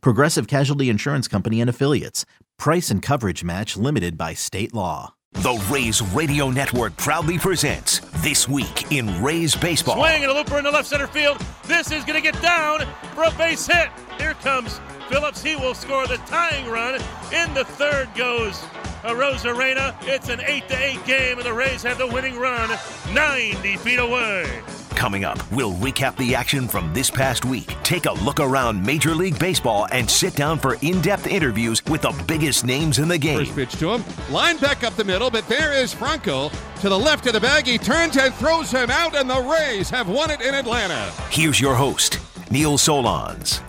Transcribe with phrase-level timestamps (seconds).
[0.00, 2.24] Progressive Casualty Insurance Company and Affiliates.
[2.58, 5.14] Price and coverage match limited by state law.
[5.34, 9.96] The Rays Radio Network proudly presents This Week in Rays Baseball.
[9.96, 11.38] Swing and a looper in the left center field.
[11.64, 13.88] This is going to get down for a base hit.
[14.16, 15.42] Here comes Phillips.
[15.42, 16.94] He will score the tying run.
[17.32, 18.60] In the third goes
[19.02, 19.94] Arozarena.
[20.02, 22.70] It's an 8 to 8 game, and the Rays have the winning run
[23.12, 24.62] 90 feet away.
[24.94, 29.14] Coming up, we'll recap the action from this past week, take a look around Major
[29.14, 33.18] League Baseball, and sit down for in depth interviews with the biggest names in the
[33.18, 33.38] game.
[33.38, 34.04] First pitch to him.
[34.30, 36.48] Line back up the middle, but there is Franco
[36.80, 37.66] to the left of the bag.
[37.66, 41.10] He turns and throws him out, and the Rays have won it in Atlanta.
[41.30, 42.18] Here's your host,
[42.50, 43.60] Neil Solondz.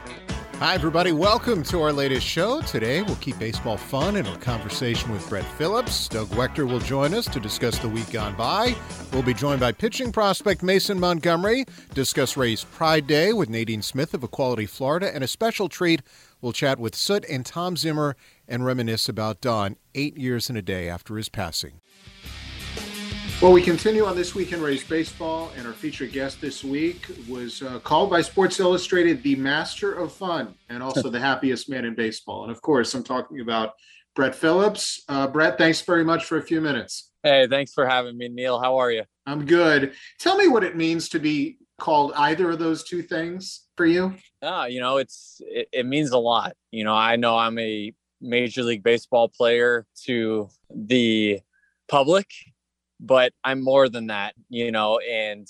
[0.59, 1.11] Hi, everybody.
[1.11, 2.61] Welcome to our latest show.
[2.61, 6.07] Today, we'll keep baseball fun in our conversation with Brett Phillips.
[6.07, 8.73] Doug Waechter will join us to discuss the week gone by.
[9.11, 14.13] We'll be joined by pitching prospect Mason Montgomery, discuss Ray's Pride Day with Nadine Smith
[14.13, 16.01] of Equality Florida, and a special treat,
[16.39, 18.15] we'll chat with Soot and Tom Zimmer
[18.47, 21.81] and reminisce about Don eight years and a day after his passing.
[23.41, 27.05] Well, we continue on This Week in Rays Baseball, and our featured guest this week
[27.27, 31.83] was uh, called by Sports Illustrated the Master of Fun and also the happiest man
[31.83, 32.43] in baseball.
[32.43, 33.73] And of course, I'm talking about
[34.15, 35.03] Brett Phillips.
[35.09, 37.11] Uh, Brett, thanks very much for a few minutes.
[37.23, 38.57] Hey, thanks for having me, Neil.
[38.57, 39.03] How are you?
[39.27, 39.91] I'm good.
[40.17, 44.15] Tell me what it means to be called either of those two things for you.
[44.43, 46.55] Ah, you know, it's it, it means a lot.
[46.71, 47.91] You know, I know I'm a
[48.21, 51.41] Major League Baseball player to the
[51.89, 52.27] public
[52.99, 55.47] but I'm more than that, you know, and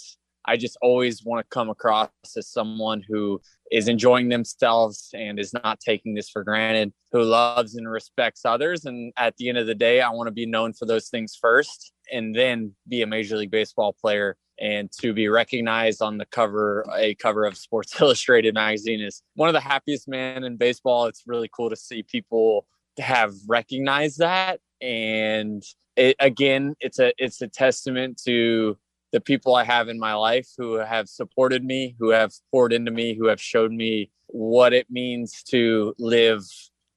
[0.48, 3.42] I just always want to come across as someone who
[3.72, 8.86] is enjoying themselves and is not taking this for granted, who loves and respects others.
[8.86, 11.36] And at the end of the day, I want to be known for those things
[11.40, 14.38] first and then be a Major League Baseball player.
[14.60, 19.50] And to be recognized on the cover, a cover of Sports Illustrated magazine is one
[19.50, 21.08] of the happiest men in baseball.
[21.08, 22.68] It's really cool to see people
[23.00, 25.64] have recognized that and
[25.96, 28.78] it, again, it's a it's a testament to
[29.12, 32.92] the people I have in my life who have supported me, who have poured into
[32.92, 36.44] me, who have showed me what it means to live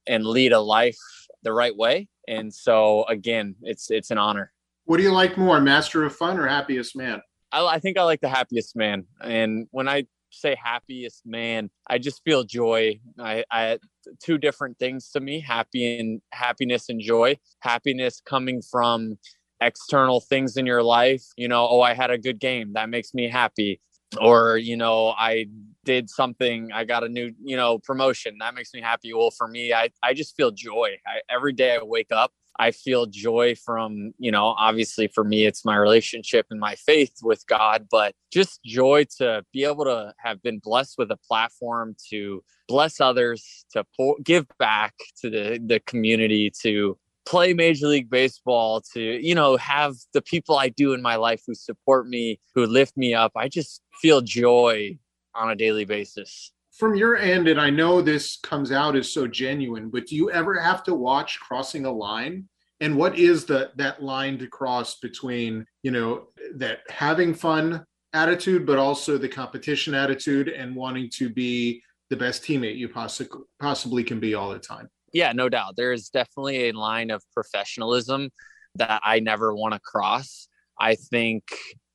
[0.06, 0.98] and lead a life
[1.42, 2.08] the right way.
[2.26, 4.52] And so again, it's it's an honor.
[4.84, 7.20] What do you like more, Master of Fun or Happiest Man?
[7.52, 9.04] I, I think I like the happiest man.
[9.22, 13.00] And when I say happiest man, I just feel joy.
[13.18, 13.78] I, I
[14.22, 17.38] two different things to me: happy and happiness and joy.
[17.60, 19.18] Happiness coming from
[19.60, 21.24] external things in your life.
[21.36, 22.74] You know, oh, I had a good game.
[22.74, 23.80] That makes me happy.
[24.18, 25.46] Or, you know, I
[25.84, 28.36] did something, I got a new, you know, promotion.
[28.40, 29.12] That makes me happy.
[29.12, 30.96] Well, for me, I, I just feel joy.
[31.06, 35.46] I, every day I wake up, I feel joy from, you know, obviously for me,
[35.46, 40.12] it's my relationship and my faith with God, but just joy to be able to
[40.18, 43.84] have been blessed with a platform to bless others, to
[44.24, 49.94] give back to the, the community, to play Major League Baseball, to, you know, have
[50.12, 53.32] the people I do in my life who support me, who lift me up.
[53.36, 54.98] I just feel joy
[55.34, 59.26] on a daily basis from your end, and I know this comes out as so
[59.26, 62.48] genuine, but do you ever have to watch crossing a line?
[62.80, 68.64] And what is the that line to cross between, you know, that having fun attitude,
[68.64, 74.04] but also the competition attitude and wanting to be the best teammate you possibly possibly
[74.04, 74.88] can be all the time?
[75.12, 75.74] Yeah, no doubt.
[75.76, 78.30] There is definitely a line of professionalism
[78.76, 80.48] that I never want to cross.
[80.78, 81.42] I think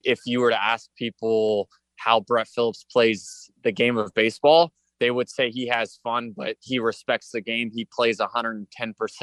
[0.04, 1.70] if you were to ask people
[2.04, 6.56] how Brett Phillips plays the game of baseball, they would say he has fun, but
[6.62, 7.72] he respects the game.
[7.74, 8.66] He plays 110%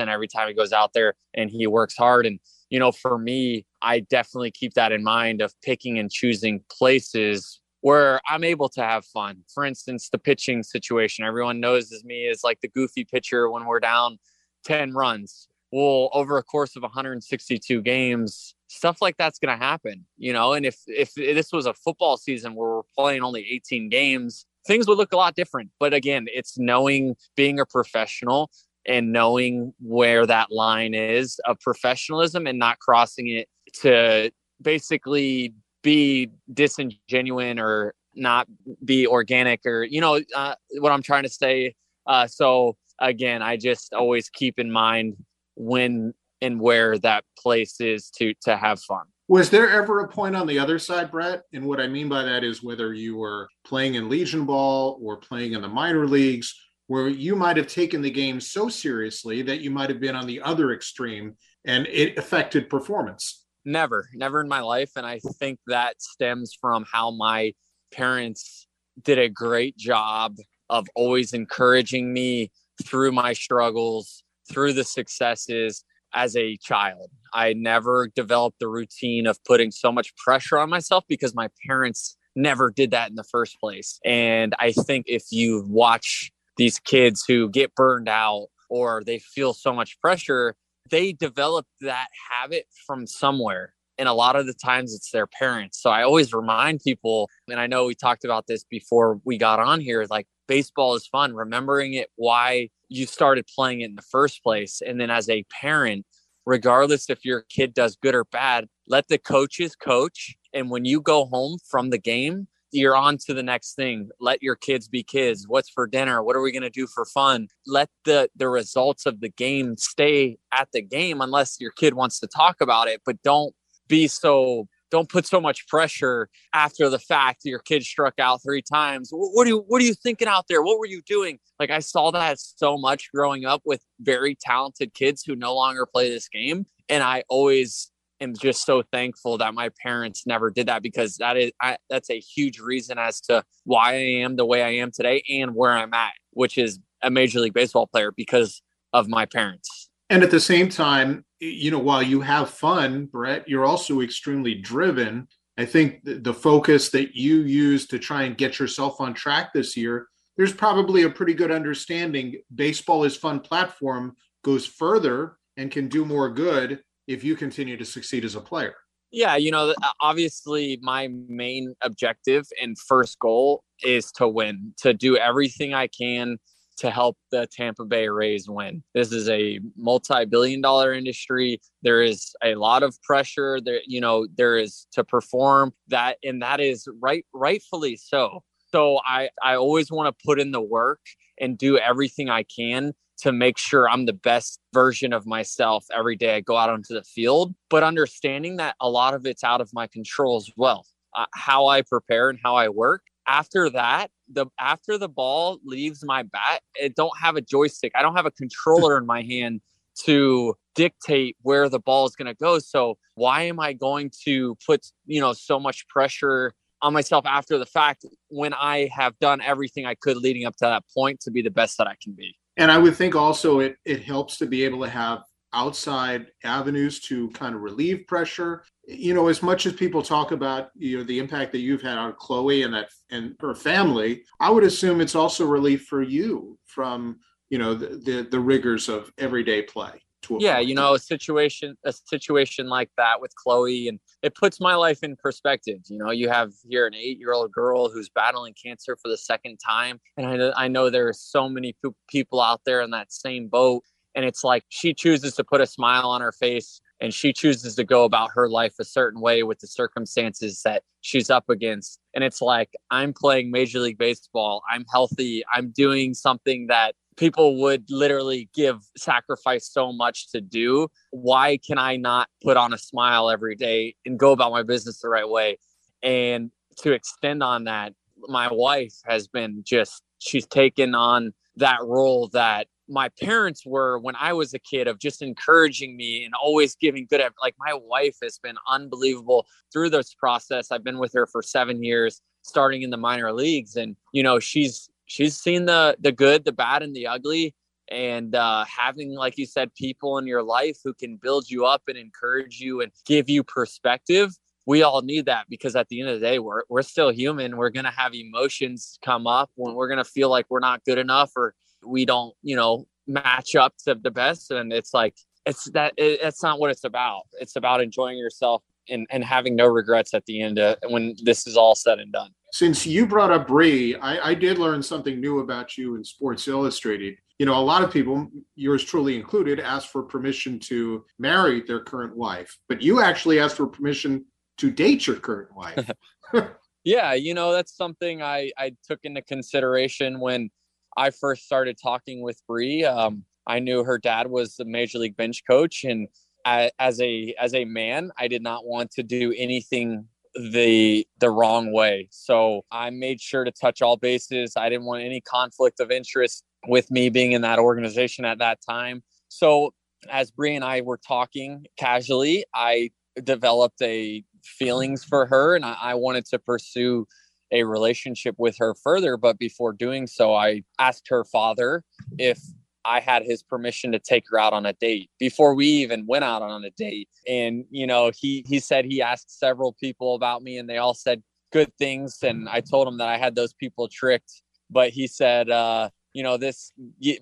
[0.08, 2.26] every time he goes out there and he works hard.
[2.26, 2.38] And,
[2.68, 7.60] you know, for me, I definitely keep that in mind of picking and choosing places
[7.80, 9.42] where I'm able to have fun.
[9.54, 13.64] For instance, the pitching situation, everyone knows as me as like the goofy pitcher when
[13.64, 14.18] we're down
[14.64, 15.48] 10 runs.
[15.72, 20.52] Well, over a course of 162 games, stuff like that's going to happen, you know.
[20.52, 24.86] And if if this was a football season where we're playing only 18 games, things
[24.86, 25.70] would look a lot different.
[25.78, 28.50] But again, it's knowing being a professional
[28.86, 33.48] and knowing where that line is of professionalism and not crossing it
[33.82, 34.30] to
[34.62, 38.46] basically be disingenuous or not
[38.84, 41.72] be organic or you know uh, what i'm trying to say
[42.06, 45.16] uh, so again, I just always keep in mind
[45.56, 49.04] when and where that place is to to have fun.
[49.28, 51.42] Was there ever a point on the other side, Brett?
[51.52, 55.18] And what I mean by that is whether you were playing in Legion Ball or
[55.18, 56.52] playing in the minor leagues,
[56.88, 60.26] where you might have taken the game so seriously that you might have been on
[60.26, 63.44] the other extreme and it affected performance.
[63.64, 64.90] Never, never in my life.
[64.96, 67.52] And I think that stems from how my
[67.92, 68.66] parents
[69.00, 70.38] did a great job
[70.68, 72.50] of always encouraging me
[72.84, 75.84] through my struggles, through the successes
[76.14, 77.10] as a child.
[77.32, 82.16] I never developed the routine of putting so much pressure on myself because my parents
[82.36, 83.98] never did that in the first place.
[84.04, 89.52] And I think if you watch these kids who get burned out or they feel
[89.52, 90.54] so much pressure,
[90.90, 93.74] they develop that habit from somewhere.
[93.98, 95.80] And a lot of the times it's their parents.
[95.80, 99.60] So I always remind people, and I know we talked about this before we got
[99.60, 104.02] on here like baseball is fun, remembering it, why you started playing it in the
[104.02, 104.82] first place.
[104.84, 106.04] And then as a parent,
[106.44, 110.34] regardless if your kid does good or bad, let the coaches coach.
[110.52, 114.10] And when you go home from the game, you're on to the next thing.
[114.18, 115.46] Let your kids be kids.
[115.46, 116.20] What's for dinner?
[116.20, 117.46] What are we going to do for fun?
[117.64, 122.18] Let the the results of the game stay at the game unless your kid wants
[122.20, 123.54] to talk about it, but don't
[123.86, 128.62] be so don't put so much pressure after the fact your kid struck out three
[128.62, 129.10] times.
[129.12, 130.62] What are you what are you thinking out there?
[130.62, 131.38] What were you doing?
[131.58, 135.86] Like i saw that so much growing up with very talented kids who no longer
[135.86, 137.90] play this game and i always
[138.20, 142.10] am just so thankful that my parents never did that because that is I, that's
[142.10, 145.72] a huge reason as to why I am the way I am today and where
[145.72, 148.62] I'm at, which is a major league baseball player because
[148.92, 149.79] of my parents.
[150.10, 154.56] And at the same time, you know, while you have fun, Brett, you're also extremely
[154.56, 155.28] driven.
[155.56, 159.76] I think the focus that you use to try and get yourself on track this
[159.76, 165.86] year, there's probably a pretty good understanding baseball is fun platform goes further and can
[165.86, 168.74] do more good if you continue to succeed as a player?
[169.12, 175.16] Yeah, you know, obviously my main objective and first goal is to win, to do
[175.16, 176.38] everything I can
[176.80, 178.82] to help the Tampa Bay Rays win.
[178.94, 181.60] This is a multi-billion dollar industry.
[181.82, 186.40] There is a lot of pressure there, you know, there is to perform that and
[186.42, 188.42] that is right rightfully so.
[188.72, 191.00] So I I always want to put in the work
[191.38, 196.16] and do everything I can to make sure I'm the best version of myself every
[196.16, 199.60] day I go out onto the field, but understanding that a lot of it's out
[199.60, 200.86] of my control as well.
[201.14, 203.02] Uh, how I prepare and how I work.
[203.26, 207.92] After that, the after the ball leaves my bat, it don't have a joystick.
[207.94, 209.60] I don't have a controller in my hand
[210.04, 212.58] to dictate where the ball is going to go.
[212.58, 217.58] So why am I going to put, you know, so much pressure on myself after
[217.58, 221.30] the fact when I have done everything I could leading up to that point to
[221.30, 222.36] be the best that I can be?
[222.56, 225.22] And I would think also it it helps to be able to have
[225.52, 228.64] outside avenues to kind of relieve pressure.
[228.90, 231.96] You know, as much as people talk about you know the impact that you've had
[231.96, 236.58] on Chloe and that and her family, I would assume it's also relief for you
[236.66, 237.20] from
[237.50, 240.00] you know the the, the rigors of everyday play
[240.38, 244.74] yeah you know a situation a situation like that with chloe and it puts my
[244.74, 245.78] life in perspective.
[245.88, 249.16] You know you have here an eight year old girl who's battling cancer for the
[249.16, 251.74] second time and i, I know there are so many
[252.08, 253.82] people out there in that same boat
[254.14, 257.74] and it's like she chooses to put a smile on her face and she chooses
[257.76, 261.98] to go about her life a certain way with the circumstances that she's up against.
[262.14, 264.62] And it's like i'm playing major league baseball.
[264.70, 265.42] I'm healthy.
[265.52, 270.88] I'm doing something that people would literally give sacrifice so much to do.
[271.10, 275.00] Why can i not put on a smile every day and go about my business
[275.00, 275.58] the right way?
[276.02, 277.92] And to extend on that
[278.28, 284.16] my wife has been just she's taken on that role that my parents were when
[284.16, 288.16] I was a kid of just encouraging me and always giving good like my wife
[288.22, 290.70] has been unbelievable through this process.
[290.70, 294.40] I've been with her for 7 years starting in the minor leagues and you know
[294.40, 297.54] she's she's seen the the good, the bad, and the ugly.
[297.90, 301.82] And uh, having, like you said, people in your life who can build you up
[301.88, 304.30] and encourage you and give you perspective.
[304.64, 307.56] We all need that because at the end of the day, we're we're still human.
[307.56, 311.32] We're gonna have emotions come up when we're gonna feel like we're not good enough
[311.36, 314.50] or we don't, you know, match up to the best.
[314.50, 315.14] And it's like
[315.46, 317.22] it's that it, it's not what it's about.
[317.40, 321.46] It's about enjoying yourself and, and having no regrets at the end of, when this
[321.46, 322.30] is all said and done.
[322.52, 326.48] Since you brought up Bree, I, I did learn something new about you in Sports
[326.48, 327.16] Illustrated.
[327.38, 331.80] You know, a lot of people, yours truly included, ask for permission to marry their
[331.80, 334.26] current wife, but you actually asked for permission
[334.58, 335.90] to date your current wife.
[336.84, 340.50] yeah, you know, that's something I, I took into consideration when
[340.96, 345.16] I first started talking with Bree, um, I knew her dad was the major league
[345.16, 346.08] bench coach, and
[346.44, 351.72] as a as a man, I did not want to do anything the the wrong
[351.72, 352.08] way.
[352.10, 354.54] So I made sure to touch all bases.
[354.56, 358.58] I didn't want any conflict of interest with me being in that organization at that
[358.66, 359.02] time.
[359.28, 359.74] So
[360.08, 362.90] as Bree and I were talking casually, I
[363.22, 367.06] developed a feelings for her and I, I wanted to pursue
[367.52, 369.16] a relationship with her further.
[369.16, 371.84] But before doing so, I asked her father
[372.18, 372.40] if
[372.84, 376.24] I had his permission to take her out on a date before we even went
[376.24, 377.08] out on a date.
[377.28, 380.94] And, you know, he, he said he asked several people about me and they all
[380.94, 382.18] said good things.
[382.22, 384.42] And I told him that I had those people tricked.
[384.70, 386.72] But he said, uh, you know this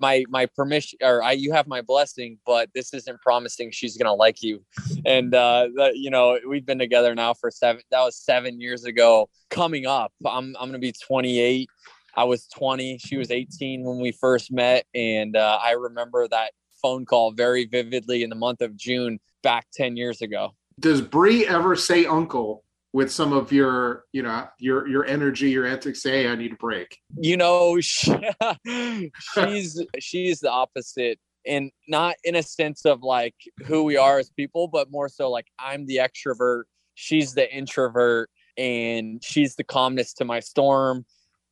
[0.01, 4.15] my my permission or I you have my blessing but this isn't promising she's gonna
[4.15, 4.65] like you.
[5.05, 9.29] And uh you know we've been together now for seven that was seven years ago.
[9.51, 11.69] Coming up I'm I'm gonna be 28
[12.15, 14.87] I was 20 she was 18 when we first met.
[14.95, 19.67] And uh, I remember that phone call very vividly in the month of June back
[19.75, 20.55] 10 years ago.
[20.81, 25.67] Does Bree ever say uncle with some of your you know your your energy your
[25.67, 26.99] antics say i need a break.
[27.17, 28.15] You know she,
[29.35, 33.35] she's she's the opposite and not in a sense of like
[33.67, 36.65] who we are as people but more so like i'm the extrovert
[36.95, 41.05] she's the introvert and she's the calmness to my storm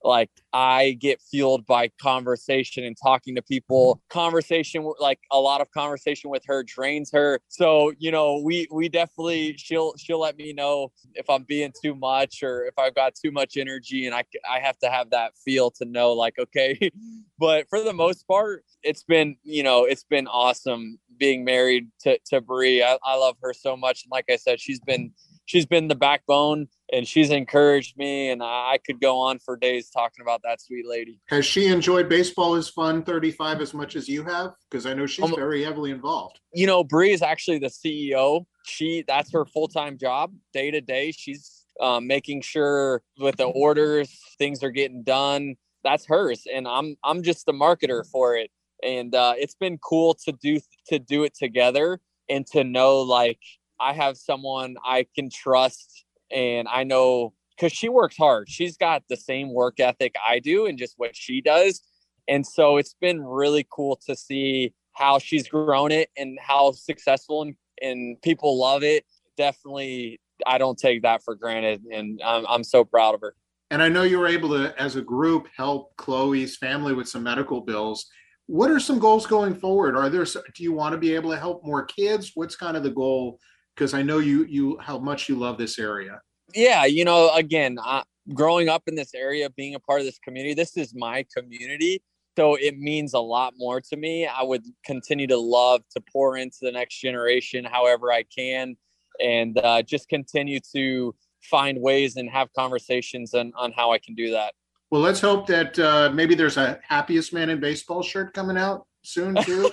[0.06, 4.00] like i get fueled by conversation and talking to people.
[4.08, 7.40] Conversation like a lot of conversation with her drains her.
[7.48, 11.94] So you know we we definitely she'll she'll let me know if i'm being too
[11.94, 15.32] much or if i've got too much energy and i i have to have that
[15.44, 16.78] feel to know like okay.
[17.38, 22.18] But for the most part it's been you know it's been awesome being married to
[22.26, 22.82] to Bree.
[22.82, 24.04] I, I love her so much.
[24.04, 25.12] And like i said she's been
[25.46, 29.88] she's been the backbone and she's encouraged me and I could go on for days
[29.88, 31.20] talking about that sweet lady.
[31.26, 34.52] Has she enjoyed baseball is fun 35 as much as you have?
[34.70, 36.40] Because I know she's um, very heavily involved.
[36.52, 38.44] You know, Bree is actually the CEO.
[38.66, 41.12] She that's her full-time job day to day.
[41.12, 45.56] She's um, making sure with the orders things are getting done.
[45.84, 46.46] That's hers.
[46.52, 48.50] And I'm I'm just the marketer for it.
[48.82, 53.38] And uh, it's been cool to do to do it together and to know like
[53.80, 58.48] I have someone I can trust and I know because she works hard.
[58.48, 61.80] She's got the same work ethic I do and just what she does.
[62.28, 67.42] And so it's been really cool to see how she's grown it and how successful
[67.42, 69.04] and, and people love it.
[69.36, 71.82] Definitely, I don't take that for granted.
[71.92, 73.34] And I'm, I'm so proud of her.
[73.70, 77.22] And I know you were able to, as a group, help Chloe's family with some
[77.22, 78.06] medical bills.
[78.46, 79.96] What are some goals going forward?
[79.96, 82.32] Are there, do you want to be able to help more kids?
[82.34, 83.40] What's kind of the goal
[83.76, 86.20] because I know you you how much you love this area.
[86.54, 88.02] Yeah, you know, again, uh,
[88.32, 92.02] growing up in this area, being a part of this community, this is my community.
[92.36, 94.26] So it means a lot more to me.
[94.26, 98.76] I would continue to love to pour into the next generation however I can
[99.18, 104.14] and uh, just continue to find ways and have conversations on, on how I can
[104.14, 104.52] do that.
[104.90, 108.86] Well, let's hope that uh, maybe there's a happiest man in baseball shirt coming out
[109.02, 109.70] soon too.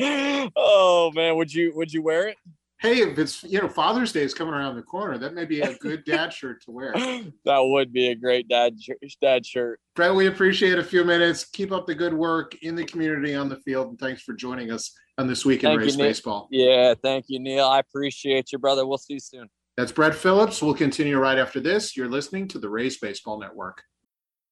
[0.56, 2.36] oh man, would you would you wear it?
[2.80, 5.60] Hey, if it's you know Father's Day is coming around the corner, that may be
[5.60, 6.92] a good dad shirt to wear.
[6.92, 8.76] that would be a great dad
[9.20, 9.80] dad shirt.
[9.94, 11.44] Brett, we appreciate a few minutes.
[11.44, 14.70] Keep up the good work in the community on the field, and thanks for joining
[14.70, 16.48] us on this week in thank Rays you, baseball.
[16.50, 17.66] Yeah, thank you, Neil.
[17.66, 18.86] I appreciate you, brother.
[18.86, 19.48] We'll see you soon.
[19.76, 20.62] That's Brett Phillips.
[20.62, 21.96] We'll continue right after this.
[21.96, 23.82] You're listening to the Rays Baseball Network.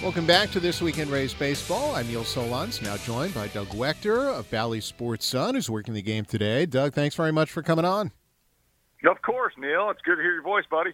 [0.00, 1.96] Welcome back to This Week in Rays Baseball.
[1.96, 6.02] I'm Neil Solondz, now joined by Doug Waechter of Bally Sports Sun, who's working the
[6.02, 6.66] game today.
[6.66, 8.12] Doug, thanks very much for coming on.
[9.04, 9.90] Of course, Neil.
[9.90, 10.92] It's good to hear your voice, buddy.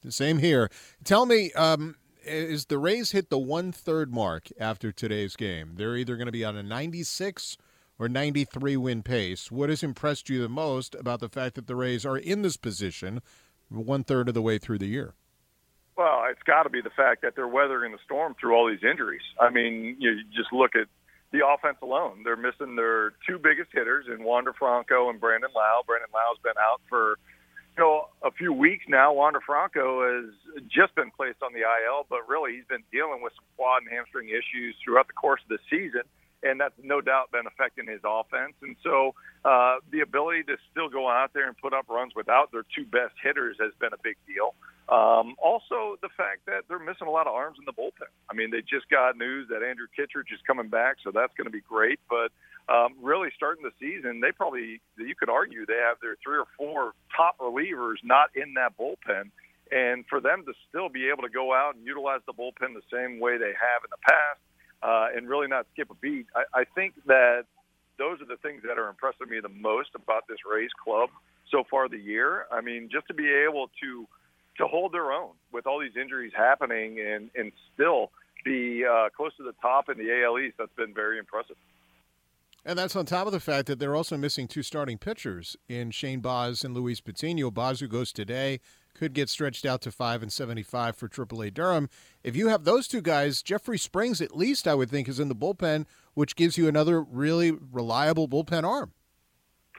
[0.00, 0.70] The same here.
[1.04, 5.72] Tell me, um, is the Rays hit the one third mark after today's game?
[5.74, 7.58] They're either going to be on a 96
[7.98, 9.52] or 93 win pace.
[9.52, 12.56] What has impressed you the most about the fact that the Rays are in this
[12.56, 13.20] position
[13.68, 15.12] one third of the way through the year?
[15.96, 18.82] Well, it's got to be the fact that they're weathering the storm through all these
[18.82, 19.22] injuries.
[19.38, 20.88] I mean, you just look at
[21.32, 22.22] the offense alone.
[22.24, 25.82] They're missing their two biggest hitters in Wander Franco and Brandon Lowe.
[25.86, 27.18] Brandon Lowe's been out for,
[27.76, 30.34] you know, a few weeks now, Wander Franco has
[30.68, 33.92] just been placed on the IL, but really he's been dealing with some quad and
[33.92, 36.02] hamstring issues throughout the course of the season,
[36.42, 38.54] and that's no doubt been affecting his offense.
[38.62, 42.52] And so uh, the ability to still go out there and put up runs without
[42.52, 44.54] their two best hitters has been a big deal.
[44.90, 48.10] Um, also, the fact that they're missing a lot of arms in the bullpen.
[48.28, 51.46] I mean, they just got news that Andrew Kittredge is coming back, so that's going
[51.46, 52.00] to be great.
[52.10, 52.32] But
[52.66, 56.46] um, really, starting the season, they probably you could argue they have their three or
[56.58, 59.30] four top relievers not in that bullpen,
[59.70, 62.82] and for them to still be able to go out and utilize the bullpen the
[62.90, 64.42] same way they have in the past,
[64.82, 67.44] uh, and really not skip a beat, I, I think that
[67.98, 71.10] those are the things that are impressing me the most about this Rays club
[71.50, 72.46] so far the year.
[72.50, 74.06] I mean, just to be able to
[74.58, 78.10] to hold their own with all these injuries happening and and still
[78.44, 80.56] be uh, close to the top in the AL East.
[80.58, 81.56] That's been very impressive.
[82.64, 85.90] And that's on top of the fact that they're also missing two starting pitchers in
[85.90, 87.50] Shane Baz and Luis Patino.
[87.50, 88.60] Baz, who goes today,
[89.00, 91.88] could get stretched out to five and seventy-five for AAA Durham.
[92.22, 95.28] If you have those two guys, Jeffrey Springs, at least I would think, is in
[95.28, 98.92] the bullpen, which gives you another really reliable bullpen arm.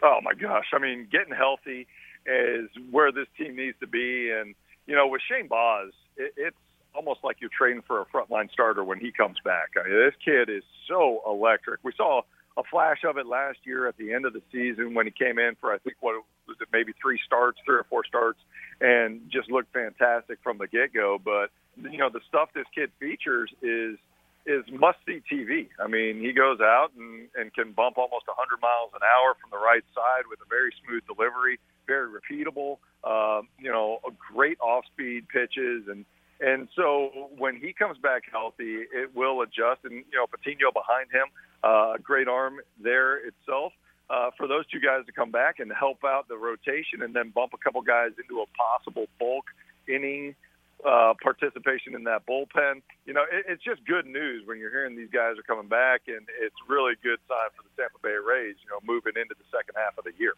[0.02, 0.66] Oh my gosh!
[0.74, 1.86] I mean, getting healthy
[2.26, 4.56] is where this team needs to be, and
[4.88, 6.58] you know, with Shane Baz, it, it's
[6.96, 9.70] almost like you're training for a frontline starter when he comes back.
[9.80, 11.82] I mean, this kid is so electric.
[11.84, 12.24] We saw
[12.58, 15.40] a flash of it last year at the end of the season when he came
[15.40, 16.16] in for I think what
[16.48, 18.40] was it maybe three starts, three or four starts,
[18.82, 21.20] and just looked fantastic from the get go.
[21.24, 23.98] But you know the stuff this kid features is
[24.46, 25.70] is must see TV.
[25.80, 29.52] I mean, he goes out and, and can bump almost 100 miles an hour from
[29.52, 32.78] the right side with a very smooth delivery, very repeatable.
[33.04, 34.00] Uh, you know,
[34.34, 36.06] great off-speed pitches and
[36.42, 39.82] and so when he comes back healthy, it will adjust.
[39.84, 41.28] And you know, Patino behind him,
[41.64, 43.74] uh, great arm there itself.
[44.10, 47.30] Uh, for those two guys to come back and help out the rotation, and then
[47.30, 49.46] bump a couple guys into a possible bulk
[49.88, 50.36] inning
[50.86, 52.82] uh, participation in that bullpen.
[53.06, 56.02] You know, it, it's just good news when you're hearing these guys are coming back,
[56.08, 58.56] and it's really good sign for the Tampa Bay Rays.
[58.64, 60.34] You know, moving into the second half of the year.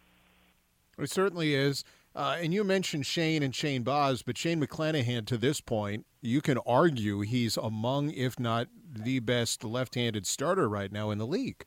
[1.00, 1.84] It certainly is.
[2.16, 6.42] Uh, and you mentioned Shane and Shane Baz, but Shane McClanahan, to this point, you
[6.42, 11.66] can argue he's among, if not the best left-handed starter right now in the league.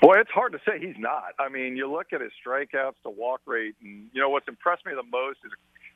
[0.00, 1.34] Boy, it's hard to say he's not.
[1.38, 4.86] I mean, you look at his strikeouts to walk rate, and you know what's impressed
[4.86, 5.52] me the most is,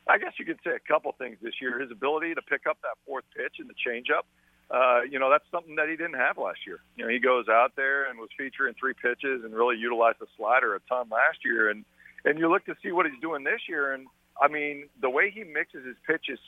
[0.09, 1.79] I guess you could say a couple things this year.
[1.81, 4.25] His ability to pick up that fourth pitch and the changeup.
[4.71, 6.81] Uh, you know, that's something that he didn't have last year.
[6.97, 10.27] You know, he goes out there and was featuring three pitches and really utilized the
[10.37, 11.85] slider a ton last year, and
[12.25, 14.07] and you look to see what he's doing this year, and
[14.41, 16.39] I mean, the way he mixes his pitches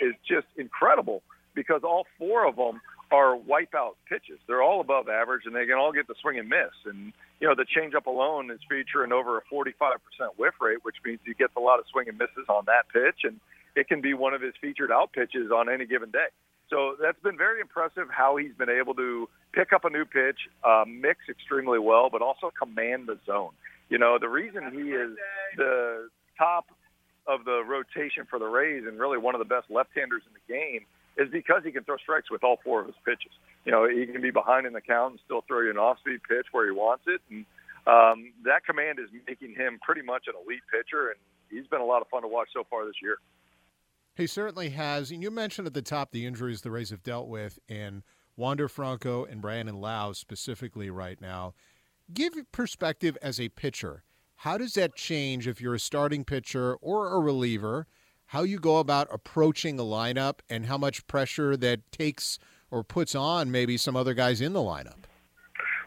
[0.00, 1.22] is just incredible
[1.54, 2.80] because all four of them
[3.10, 4.38] are wipeout pitches.
[4.46, 6.72] They're all above average, and they can all get the swing and miss.
[6.84, 9.72] And you know, the changeup alone is featuring over a 45%
[10.36, 13.24] whiff rate, which means he gets a lot of swing and misses on that pitch,
[13.24, 13.40] and
[13.74, 16.28] it can be one of his featured out pitches on any given day.
[16.68, 20.38] So that's been very impressive how he's been able to pick up a new pitch,
[20.62, 23.50] uh, mix extremely well, but also command the zone.
[23.90, 25.10] You know, the reason he is
[25.56, 26.66] the top
[27.26, 30.52] of the rotation for the Rays and really one of the best left-handers in the
[30.52, 33.32] game is because he can throw strikes with all four of his pitches.
[33.64, 36.20] You know, he can be behind in the count and still throw you an off-speed
[36.26, 37.44] pitch where he wants it, and
[37.86, 41.18] um, that command is making him pretty much an elite pitcher, and
[41.50, 43.18] he's been a lot of fun to watch so far this year.
[44.14, 45.10] He certainly has.
[45.10, 48.02] And you mentioned at the top the injuries the Rays have dealt with in
[48.36, 51.54] Wander Franco and Brandon Lowe specifically right now.
[52.12, 54.02] Give perspective as a pitcher.
[54.36, 57.86] How does that change if you're a starting pitcher or a reliever?
[58.26, 62.38] How you go about approaching a lineup and how much pressure that takes
[62.70, 65.04] or puts on maybe some other guys in the lineup?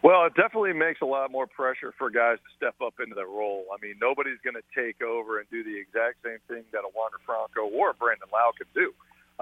[0.04, 3.28] Well, it definitely makes a lot more pressure for guys to step up into that
[3.28, 3.66] role.
[3.74, 6.92] I mean, nobody's going to take over and do the exact same thing that a
[6.96, 8.94] Wander Franco or a Brandon Lowe could do.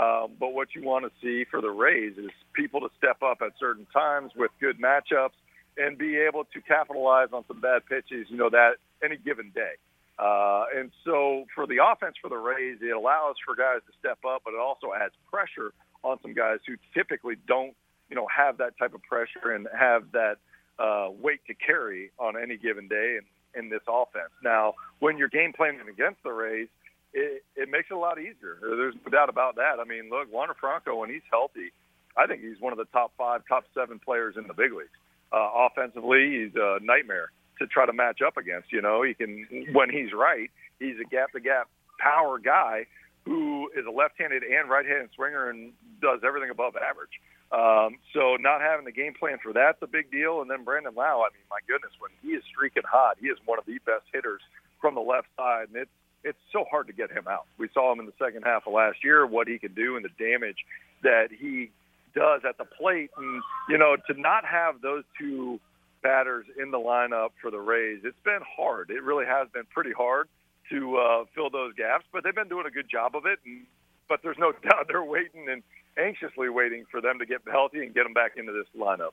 [0.02, 3.42] Um, but what you want to see for the Rays is people to step up
[3.42, 5.36] at certain times with good matchups
[5.78, 9.74] and be able to capitalize on some bad pitches, you know, that any given day.
[10.20, 14.20] Uh, and so for the offense for the Rays, it allows for guys to step
[14.28, 17.74] up, but it also adds pressure on some guys who typically don't,
[18.10, 20.36] you know, have that type of pressure and have that
[20.78, 24.32] uh, weight to carry on any given day in, in this offense.
[24.44, 26.68] Now, when you're game planning against the Rays,
[27.14, 28.58] it, it makes it a lot easier.
[28.62, 29.80] There's no doubt about that.
[29.80, 31.72] I mean, look, Wander Franco, when he's healthy,
[32.16, 34.90] I think he's one of the top five, top seven players in the big leagues.
[35.32, 38.72] Uh, offensively, he's a nightmare to try to match up against.
[38.72, 42.86] You know, he can when he's right, he's a gap to gap power guy
[43.26, 47.22] who is a left-handed and right-handed swinger and does everything above average.
[47.52, 50.42] Um, so not having the game plan for that's a big deal.
[50.42, 53.38] And then Brandon Lowe, I mean, my goodness, when he is streaking hot, he is
[53.46, 54.42] one of the best hitters
[54.80, 55.92] from the left side, and it's
[56.24, 57.46] it's so hard to get him out.
[57.58, 60.06] We saw him in the second half of last year, what he could do and
[60.06, 60.58] the damage
[61.02, 61.72] that he
[62.14, 63.12] does at the plate.
[63.18, 65.60] And, you know, to not have those two
[66.04, 68.90] batters in the lineup for the Rays, it's been hard.
[68.90, 70.28] It really has been pretty hard
[70.70, 73.40] to uh, fill those gaps, but they've been doing a good job of it.
[73.46, 73.66] And,
[74.08, 75.64] but there's no doubt they're waiting and
[75.98, 79.12] anxiously waiting for them to get healthy and get them back into this lineup.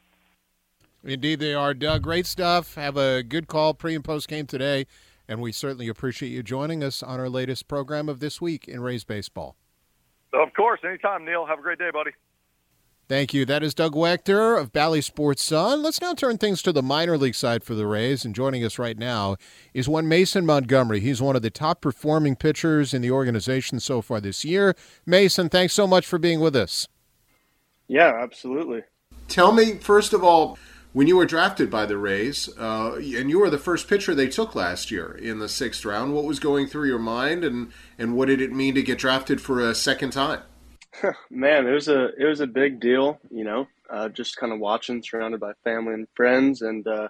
[1.05, 2.03] Indeed, they are, Doug.
[2.03, 2.75] Great stuff.
[2.75, 4.87] Have a good call pre and post game today,
[5.29, 8.81] and we certainly appreciate you joining us on our latest program of this week in
[8.81, 9.57] Rays Baseball.
[10.33, 11.47] Of course, anytime, Neil.
[11.47, 12.11] Have a great day, buddy.
[13.09, 13.47] Thank you.
[13.47, 15.83] That is Doug Waechter of Bally Sports Sun.
[15.83, 18.23] Let's now turn things to the minor league side for the Rays.
[18.23, 19.37] And joining us right now
[19.73, 21.01] is one Mason Montgomery.
[21.01, 24.77] He's one of the top performing pitchers in the organization so far this year.
[25.07, 26.87] Mason, thanks so much for being with us.
[27.87, 28.83] Yeah, absolutely.
[29.27, 30.59] Tell me, first of all,
[30.92, 34.29] when you were drafted by the Rays, uh, and you were the first pitcher they
[34.29, 38.14] took last year in the sixth round, what was going through your mind, and, and
[38.14, 40.42] what did it mean to get drafted for a second time?
[41.31, 43.67] Man, it was a it was a big deal, you know.
[43.91, 47.09] Uh, just kind of watching, surrounded by family and friends, and uh,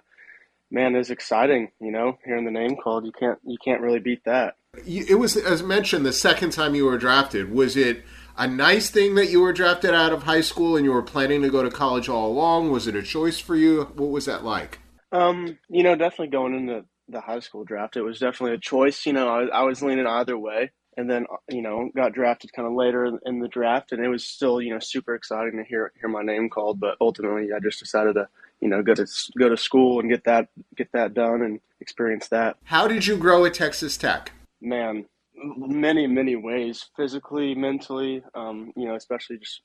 [0.71, 2.17] man, it's exciting, you know.
[2.23, 4.55] Hearing the name called, you can't you can't really beat that.
[4.85, 7.51] It was, as mentioned, the second time you were drafted.
[7.51, 8.03] Was it
[8.37, 11.41] a nice thing that you were drafted out of high school and you were planning
[11.41, 12.71] to go to college all along?
[12.71, 13.85] Was it a choice for you?
[13.95, 14.79] What was that like?
[15.11, 19.07] Um, you know, definitely going into the high school draft, it was definitely a choice.
[19.07, 22.67] You know, I, I was leaning either way and then you know got drafted kind
[22.67, 25.93] of later in the draft and it was still you know super exciting to hear
[25.99, 28.27] hear my name called but ultimately I just decided to
[28.59, 29.07] you know go to
[29.37, 32.57] go to school and get that get that done and experience that.
[32.65, 34.33] How did you grow at Texas Tech?
[34.59, 35.05] Man
[35.41, 39.61] many many ways physically mentally um, you know especially just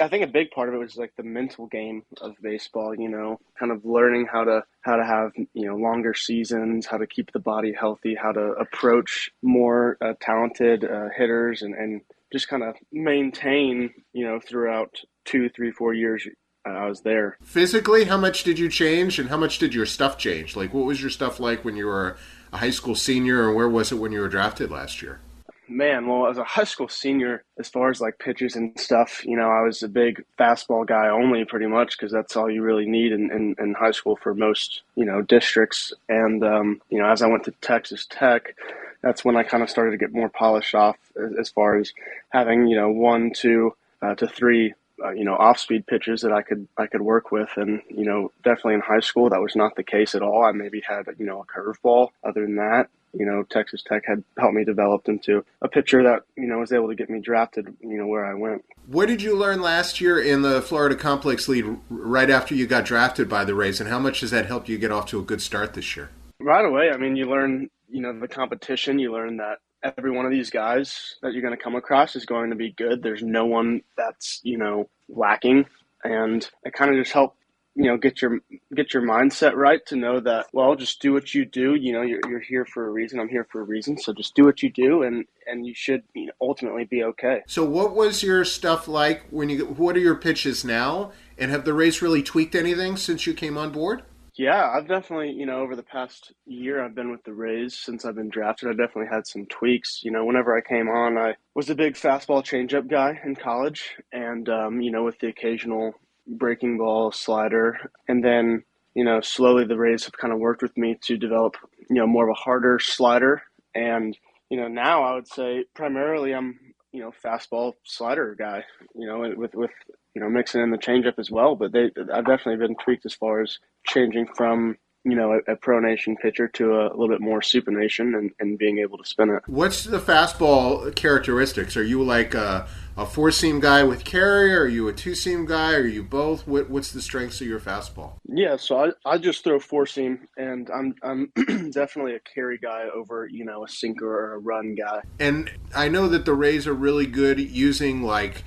[0.00, 3.08] i think a big part of it was like the mental game of baseball you
[3.08, 7.06] know kind of learning how to how to have you know longer seasons how to
[7.06, 12.00] keep the body healthy how to approach more uh, talented uh, hitters and, and
[12.32, 16.26] just kind of maintain you know throughout two three four years
[16.66, 17.36] uh, I was there.
[17.42, 20.56] Physically, how much did you change, and how much did your stuff change?
[20.56, 22.16] Like, what was your stuff like when you were
[22.56, 25.20] a high school senior, or where was it when you were drafted last year?
[25.68, 29.36] Man, well, as a high school senior, as far as like pitches and stuff, you
[29.36, 32.86] know, I was a big fastball guy only, pretty much, because that's all you really
[32.86, 35.92] need in, in, in, high school for most, you know, districts.
[36.08, 38.54] And um, you know, as I went to Texas Tech,
[39.02, 41.92] that's when I kind of started to get more polished off as, as far as
[42.30, 46.32] having, you know, one, two uh, to three uh, you know off speed pitches that
[46.32, 49.56] I could I could work with, and you know definitely in high school that was
[49.56, 50.44] not the case at all.
[50.44, 52.08] I maybe had you know a curveball.
[52.24, 56.22] Other than that, you know Texas Tech had helped me develop into a pitcher that
[56.36, 57.74] you know was able to get me drafted.
[57.80, 58.64] You know where I went.
[58.86, 62.84] What did you learn last year in the Florida Complex League right after you got
[62.84, 65.22] drafted by the Rays, and how much has that helped you get off to a
[65.22, 66.10] good start this year?
[66.40, 68.98] Right away, I mean, you learn you know the competition.
[68.98, 72.26] You learn that every one of these guys that you're going to come across is
[72.26, 73.02] going to be good.
[73.02, 75.66] There's no one that's you know lacking,
[76.04, 77.38] and it kind of just helped
[77.74, 78.40] you know get your
[78.74, 81.74] get your mindset right to know that well just do what you do.
[81.74, 83.20] You know you're, you're here for a reason.
[83.20, 83.98] I'm here for a reason.
[83.98, 87.42] So just do what you do and and you should you know, ultimately be okay.
[87.46, 91.12] So what was your stuff like when you what are your pitches now?
[91.38, 94.02] And have the Rays really tweaked anything since you came on board
[94.38, 98.04] yeah, I've definitely, you know, over the past year I've been with the Rays since
[98.04, 98.68] I've been drafted.
[98.68, 100.00] I definitely had some tweaks.
[100.02, 103.96] You know, whenever I came on, I was a big fastball changeup guy in college,
[104.12, 105.94] and um, you know, with the occasional
[106.26, 110.76] breaking ball slider, and then you know, slowly the Rays have kind of worked with
[110.76, 111.56] me to develop,
[111.90, 113.42] you know, more of a harder slider,
[113.74, 114.16] and
[114.50, 116.58] you know, now I would say primarily I'm,
[116.96, 118.64] you know, fastball slider guy.
[118.94, 119.70] You know, with with
[120.14, 121.54] you know, mixing in the changeup as well.
[121.54, 125.56] But they, I've definitely been tweaked as far as changing from you know a, a
[125.56, 129.30] pronation pitcher to a, a, little bit more supination and, and being able to spin
[129.30, 129.42] it.
[129.46, 131.76] What's the fastball characteristics?
[131.76, 132.66] Are you like a,
[132.96, 134.52] a four seam guy with carry?
[134.52, 135.74] Are you a two seam guy?
[135.74, 136.48] Are you both?
[136.48, 138.14] What, what's the strengths of your fastball?
[138.26, 141.32] Yeah, so I, I just throw four seam, and I'm I'm
[141.70, 145.02] definitely a carry guy over you know a sinker or a run guy.
[145.20, 148.42] And I know that the Rays are really good using like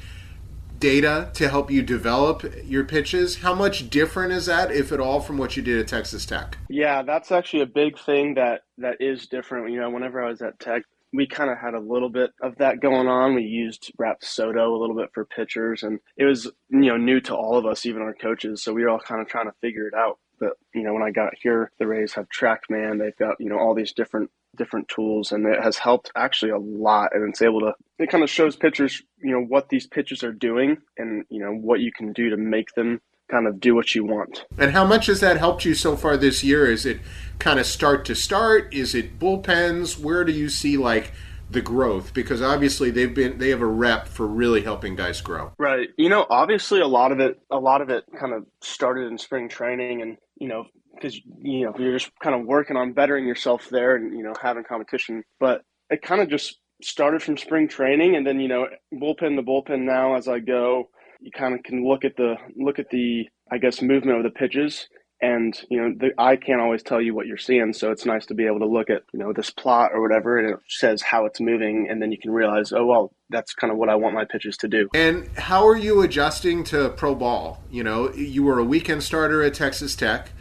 [0.79, 3.37] data to help you develop your pitches.
[3.37, 6.57] How much different is that, if at all, from what you did at Texas Tech?
[6.69, 9.71] Yeah, that's actually a big thing that that is different.
[9.71, 12.55] You know, whenever I was at Tech, we kind of had a little bit of
[12.57, 13.35] that going on.
[13.35, 17.35] We used Rapsodo a little bit for pitchers, and it was you know new to
[17.35, 18.63] all of us, even our coaches.
[18.63, 20.19] So we were all kind of trying to figure it out.
[20.39, 22.99] But you know, when I got here, the Rays have TrackMan.
[22.99, 26.57] They've got you know all these different different tools and it has helped actually a
[26.57, 30.23] lot and it's able to it kind of shows pitchers you know what these pitches
[30.23, 32.99] are doing and you know what you can do to make them
[33.29, 34.45] kind of do what you want.
[34.57, 36.69] And how much has that helped you so far this year?
[36.69, 36.99] Is it
[37.37, 38.73] kind of start to start?
[38.73, 39.99] Is it bullpens?
[39.99, 41.11] Where do you see like
[41.49, 42.13] the growth?
[42.13, 45.53] Because obviously they've been they have a rep for really helping guys grow.
[45.57, 45.89] Right.
[45.97, 49.17] You know, obviously a lot of it a lot of it kind of started in
[49.17, 53.25] spring training and, you know, because you know, you're just kind of working on bettering
[53.25, 55.23] yourself there and, you know, having competition.
[55.39, 59.43] But it kind of just started from spring training and then, you know, bullpen to
[59.43, 60.89] bullpen now as I go
[61.21, 64.29] you kind of can look at the look at the I guess movement of the
[64.29, 64.87] pitches
[65.21, 68.25] and you know the eye can't always tell you what you're seeing so it's nice
[68.25, 71.01] to be able to look at you know this plot or whatever and it says
[71.01, 73.95] how it's moving and then you can realize oh well that's kind of what I
[73.95, 74.89] want my pitches to do.
[74.95, 77.61] And how are you adjusting to pro ball?
[77.69, 80.31] You know, you were a weekend starter at Texas Tech.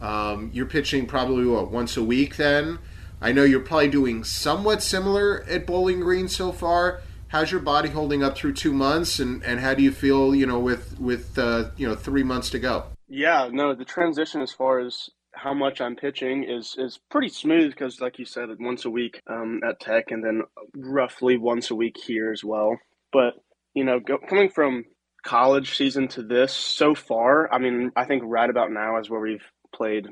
[0.00, 2.78] Um, you're pitching probably what once a week then.
[3.20, 7.90] I know you're probably doing somewhat similar at Bowling Green so far how's your body
[7.90, 11.38] holding up through two months, and, and how do you feel, you know, with with
[11.38, 12.84] uh, you know three months to go?
[13.08, 17.70] Yeah, no, the transition as far as how much I'm pitching is is pretty smooth
[17.70, 20.42] because, like you said, once a week um, at Tech, and then
[20.74, 22.78] roughly once a week here as well.
[23.12, 23.34] But
[23.74, 24.84] you know, go, coming from
[25.24, 29.20] college season to this so far, I mean, I think right about now is where
[29.20, 29.44] we've
[29.74, 30.06] played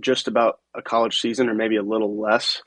[0.00, 2.62] just about a college season, or maybe a little less.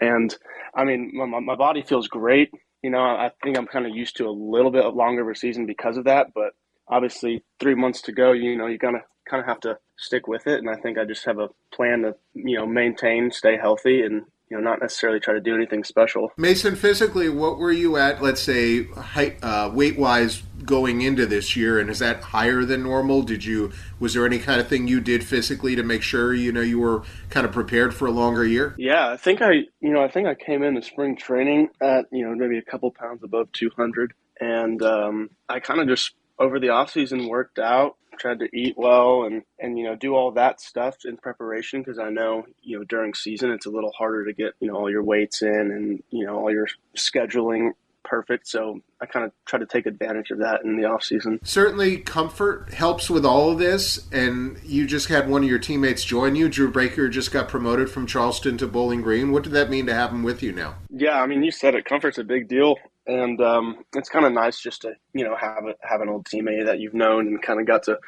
[0.00, 0.34] And
[0.74, 2.50] I mean, my, my body feels great
[2.82, 5.38] you know, I think I'm kind of used to a little bit longer of a
[5.38, 6.28] season because of that.
[6.34, 6.52] But
[6.88, 10.46] obviously, three months to go, you know, you of kind of have to stick with
[10.46, 10.58] it.
[10.58, 14.24] And I think I just have a plan to, you know, maintain, stay healthy, and
[14.50, 16.32] you know, not necessarily try to do anything special.
[16.36, 18.20] Mason, physically, what were you at?
[18.20, 22.82] Let's say height, uh, weight wise, going into this year, and is that higher than
[22.82, 23.22] normal?
[23.22, 26.50] Did you was there any kind of thing you did physically to make sure you
[26.50, 28.74] know you were kind of prepared for a longer year?
[28.76, 32.24] Yeah, I think I you know I think I came into spring training at you
[32.24, 36.70] know maybe a couple pounds above 200, and um, I kind of just over the
[36.70, 40.60] off season worked out tried to eat well and and you know do all that
[40.60, 44.32] stuff in preparation because I know you know during season it's a little harder to
[44.32, 47.70] get you know all your weights in and you know all your scheduling
[48.02, 48.48] perfect.
[48.48, 51.38] So I kind of try to take advantage of that in the off season.
[51.44, 56.04] Certainly comfort helps with all of this and you just had one of your teammates
[56.04, 56.48] join you.
[56.48, 59.32] Drew Breaker just got promoted from Charleston to Bowling Green.
[59.32, 60.76] What did that mean to have him with you now?
[60.90, 61.84] Yeah, I mean you said it.
[61.84, 65.64] Comfort's a big deal and um, it's kind of nice just to you know have
[65.66, 67.98] a, have an old teammate that you've known and kind of got to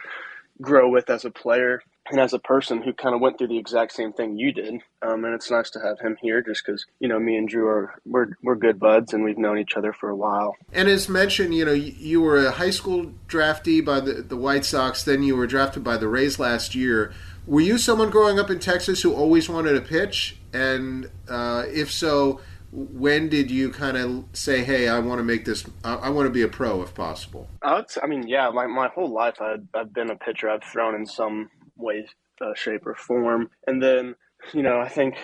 [0.60, 3.58] grow with as a player and as a person who kind of went through the
[3.58, 4.74] exact same thing you did.
[5.02, 7.66] Um, and it's nice to have him here just because you know me and Drew
[7.68, 10.56] are we're we're good buds and we've known each other for a while.
[10.72, 14.64] And as mentioned, you know you, were a high school draftee by the the White
[14.64, 17.12] Sox, then you were drafted by the Rays last year.
[17.46, 20.36] Were you someone growing up in Texas who always wanted to pitch?
[20.52, 22.40] And uh, if so,
[22.72, 25.64] when did you kind of say, "Hey, I want to make this.
[25.84, 27.48] I, I want to be a pro if possible"?
[27.62, 30.48] I, I mean, yeah, my my whole life I've, I've been a pitcher.
[30.48, 32.06] I've thrown in some way,
[32.40, 34.14] uh, shape, or form, and then
[34.54, 35.16] you know, I think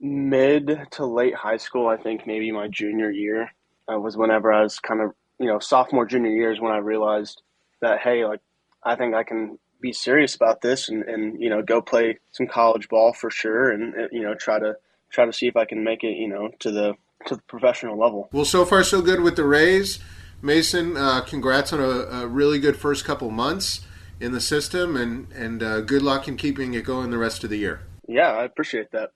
[0.00, 3.52] mid to late high school, I think maybe my junior year
[3.92, 7.42] uh, was whenever I was kind of you know sophomore junior years when I realized
[7.80, 8.40] that hey, like
[8.82, 12.48] I think I can be serious about this and and you know go play some
[12.48, 14.74] college ball for sure and you know try to
[15.10, 16.94] try to see if I can make it, you know, to the
[17.26, 18.28] to the professional level.
[18.32, 19.98] Well, so far so good with the Rays.
[20.40, 23.80] Mason, uh, congrats on a, a, really good first couple months
[24.20, 27.50] in the system, and and uh, good luck in keeping it going the rest of
[27.50, 27.82] the year.
[28.06, 29.10] Yeah, I appreciate that.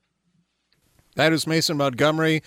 [1.14, 2.42] That is Mason Montgomery.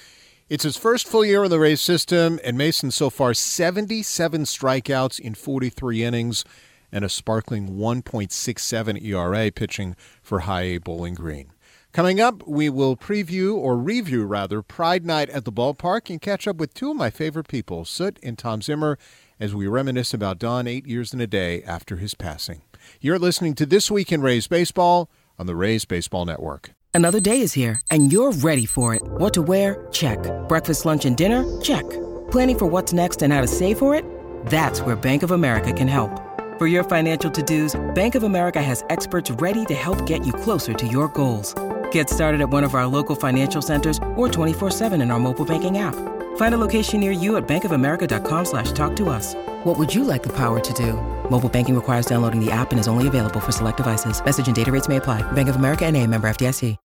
[0.49, 5.19] It's his first full year in the Rays system, and Mason so far 77 strikeouts
[5.19, 6.45] in 43 innings
[6.91, 11.51] and a sparkling 1.67 ERA pitching for High A Bowling Green.
[11.95, 16.45] Coming up, we will preview or review rather Pride Night at the ballpark and catch
[16.45, 18.99] up with two of my favorite people, Soot and Tom Zimmer,
[19.39, 22.63] as we reminisce about Don eight years and a day after his passing.
[22.99, 26.71] You're listening to This Week in Rays Baseball on the Rays Baseball Network.
[26.93, 29.01] Another day is here, and you're ready for it.
[29.01, 29.88] What to wear?
[29.93, 30.19] Check.
[30.49, 31.45] Breakfast, lunch, and dinner?
[31.62, 31.89] Check.
[32.29, 34.03] Planning for what's next and how to save for it?
[34.47, 36.12] That's where Bank of America can help.
[36.58, 40.73] For your financial to-dos, Bank of America has experts ready to help get you closer
[40.73, 41.55] to your goals.
[41.91, 45.79] Get started at one of our local financial centers or 24-7 in our mobile banking
[45.79, 45.95] app.
[46.37, 49.35] Find a location near you at bankofamerica.com slash talk to us.
[49.65, 50.93] What would you like the power to do?
[51.29, 54.23] Mobile banking requires downloading the app and is only available for select devices.
[54.23, 55.29] Message and data rates may apply.
[55.33, 56.77] Bank of America and a member FDIC.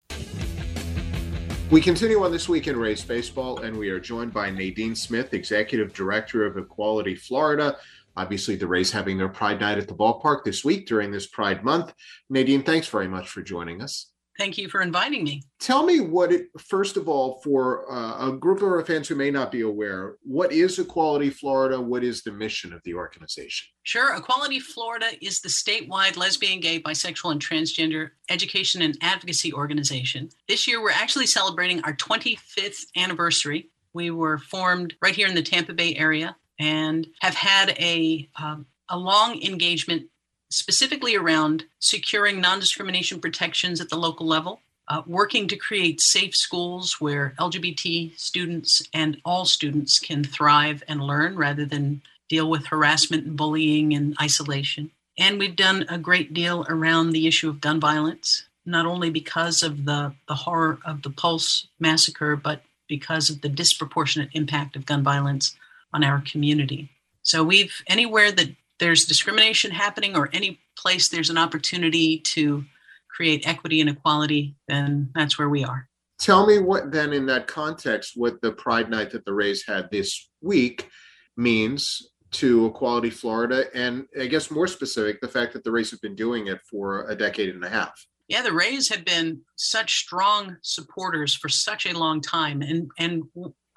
[1.70, 5.34] We continue on This Week in Rays Baseball, and we are joined by Nadine Smith,
[5.34, 7.76] Executive Director of Equality Florida.
[8.16, 11.62] Obviously, the Rays having their Pride Night at the ballpark this week during this Pride
[11.62, 11.92] Month.
[12.30, 14.12] Nadine, thanks very much for joining us.
[14.38, 15.42] Thank you for inviting me.
[15.59, 19.16] Tell me what it, first of all, for uh, a group of our fans who
[19.16, 21.81] may not be aware, what is Equality Florida?
[21.81, 23.66] What is the mission of the organization?
[23.83, 24.14] Sure.
[24.14, 30.29] Equality Florida is the statewide lesbian, gay, bisexual, and transgender education and advocacy organization.
[30.46, 33.70] This year, we're actually celebrating our 25th anniversary.
[33.92, 38.66] We were formed right here in the Tampa Bay area and have had a, um,
[38.88, 40.05] a long engagement
[40.50, 46.34] specifically around securing non discrimination protections at the local level, uh, working to create safe
[46.34, 52.66] schools where LGBT students and all students can thrive and learn rather than deal with
[52.66, 54.90] harassment and bullying and isolation.
[55.18, 59.62] And we've done a great deal around the issue of gun violence, not only because
[59.62, 64.87] of the, the horror of the Pulse massacre, but because of the disproportionate impact of
[64.87, 65.56] gun violence
[65.92, 66.88] on our community.
[67.22, 72.64] So we've anywhere that there's discrimination happening or any place there's an opportunity to
[73.09, 75.88] create equity and equality, then that's where we are.
[76.19, 79.88] Tell me what then, in that context, what the Pride Night that the Rays had
[79.91, 80.88] this week
[81.37, 86.01] means to Equality Florida, and I guess more specific, the fact that the Rays have
[86.01, 88.05] been doing it for a decade and a half.
[88.29, 93.23] Yeah, the Rays have been such strong supporters for such a long time, and and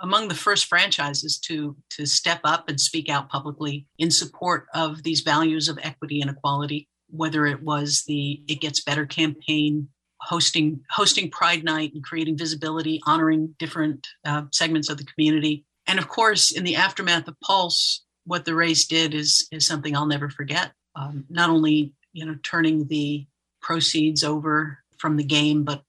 [0.01, 5.03] among the first franchises to to step up and speak out publicly in support of
[5.03, 9.87] these values of equity and equality whether it was the it gets better campaign
[10.21, 15.65] hosting hosting pride night and creating visibility honoring different uh, segments of the community.
[15.87, 19.95] And of course in the aftermath of pulse what the Rays did is is something
[19.95, 20.71] i'll never forget.
[20.95, 23.25] Um, not only you know turning the
[23.61, 25.83] proceeds over from the game but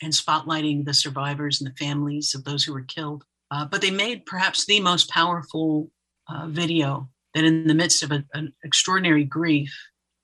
[0.00, 3.90] and spotlighting the survivors and the families of those who were killed uh, but they
[3.90, 5.90] made perhaps the most powerful
[6.28, 9.70] uh, video that, in the midst of a, an extraordinary grief,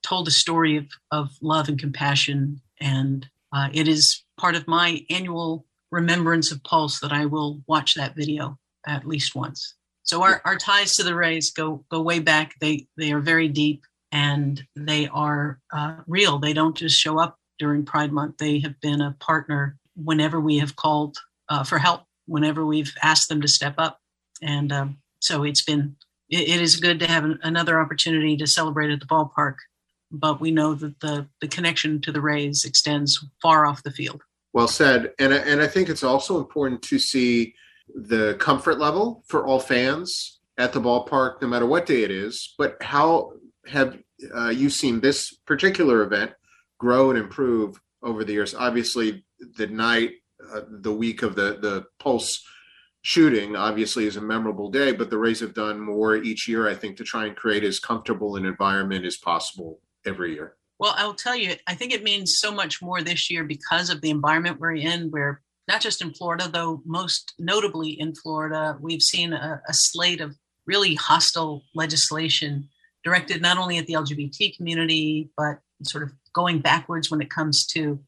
[0.03, 2.63] told a story of, of love and compassion.
[2.81, 7.95] And uh, it is part of my annual remembrance of Pulse that I will watch
[7.95, 9.75] that video at least once.
[10.05, 12.55] So our, our ties to the Rays go go way back.
[12.63, 16.39] They they are very deep and they are uh, real.
[16.39, 18.39] They don't just show up during Pride Month.
[18.39, 21.19] They have been a partner whenever we have called
[21.51, 23.99] uh, for help whenever we've asked them to step up.
[24.43, 25.97] And um, so it's been,
[26.29, 29.57] it, it is good to have an, another opportunity to celebrate at the ballpark.
[30.11, 34.23] But we know that the, the connection to the Rays extends far off the field.
[34.53, 35.13] Well said.
[35.19, 37.55] And, and I think it's also important to see
[37.95, 42.55] the comfort level for all fans at the ballpark, no matter what day it is.
[42.59, 43.33] But how
[43.67, 43.99] have
[44.35, 46.33] uh, you seen this particular event
[46.79, 48.55] grow and improve over the years?
[48.55, 49.25] Obviously,
[49.57, 50.13] the night
[50.53, 52.45] uh, the week of the the Pulse
[53.03, 56.75] shooting obviously is a memorable day, but the Rays have done more each year, I
[56.75, 60.57] think, to try and create as comfortable an environment as possible every year.
[60.79, 64.01] Well, I'll tell you, I think it means so much more this year because of
[64.01, 69.03] the environment we're in, where not just in Florida, though most notably in Florida, we've
[69.03, 72.69] seen a, a slate of really hostile legislation
[73.05, 77.67] directed not only at the LGBT community, but sort of going backwards when it comes
[77.67, 77.99] to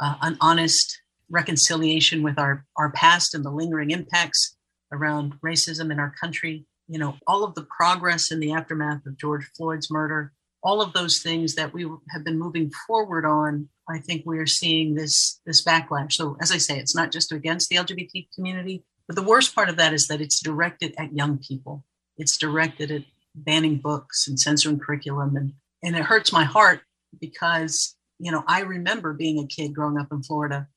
[0.00, 4.56] uh, an honest reconciliation with our, our past and the lingering impacts
[4.92, 6.66] around racism in our country.
[6.88, 10.92] You know, all of the progress in the aftermath of George Floyd's murder, all of
[10.92, 15.40] those things that we have been moving forward on, I think we are seeing this
[15.46, 16.12] this backlash.
[16.12, 19.68] So as I say, it's not just against the LGBT community, but the worst part
[19.68, 21.84] of that is that it's directed at young people.
[22.16, 23.02] It's directed at
[23.34, 26.80] banning books and censoring curriculum and and it hurts my heart
[27.20, 30.68] because you know I remember being a kid growing up in Florida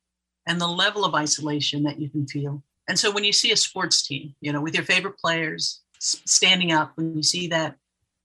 [0.45, 2.63] and the level of isolation that you can feel.
[2.87, 6.71] And so when you see a sports team, you know, with your favorite players standing
[6.71, 7.75] up, when you see that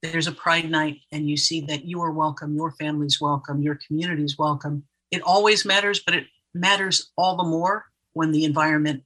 [0.03, 3.79] there's a pride night and you see that you are welcome, your family's welcome, your
[3.87, 6.24] community's welcome, it always matters, but it
[6.55, 9.03] matters all the more when the environment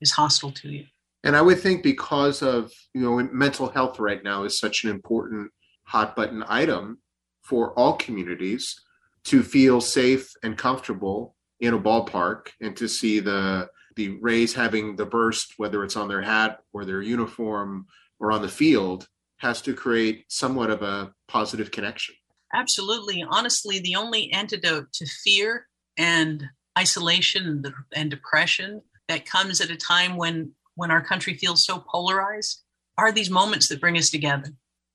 [0.00, 0.84] is hostile to you.
[1.24, 4.90] And I would think because of, you know, mental health right now is such an
[4.90, 5.50] important
[5.84, 6.98] hot button item
[7.42, 8.80] for all communities
[9.24, 14.96] to feel safe and comfortable in a ballpark and to see the the Rays having
[14.96, 17.86] the burst, whether it's on their hat or their uniform
[18.18, 22.14] or on the field, has to create somewhat of a positive connection.
[22.54, 23.22] Absolutely.
[23.28, 26.44] Honestly, the only antidote to fear and
[26.78, 27.62] isolation
[27.94, 32.62] and depression that comes at a time when when our country feels so polarized
[32.96, 34.48] are these moments that bring us together.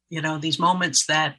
[0.09, 1.35] You know, these moments that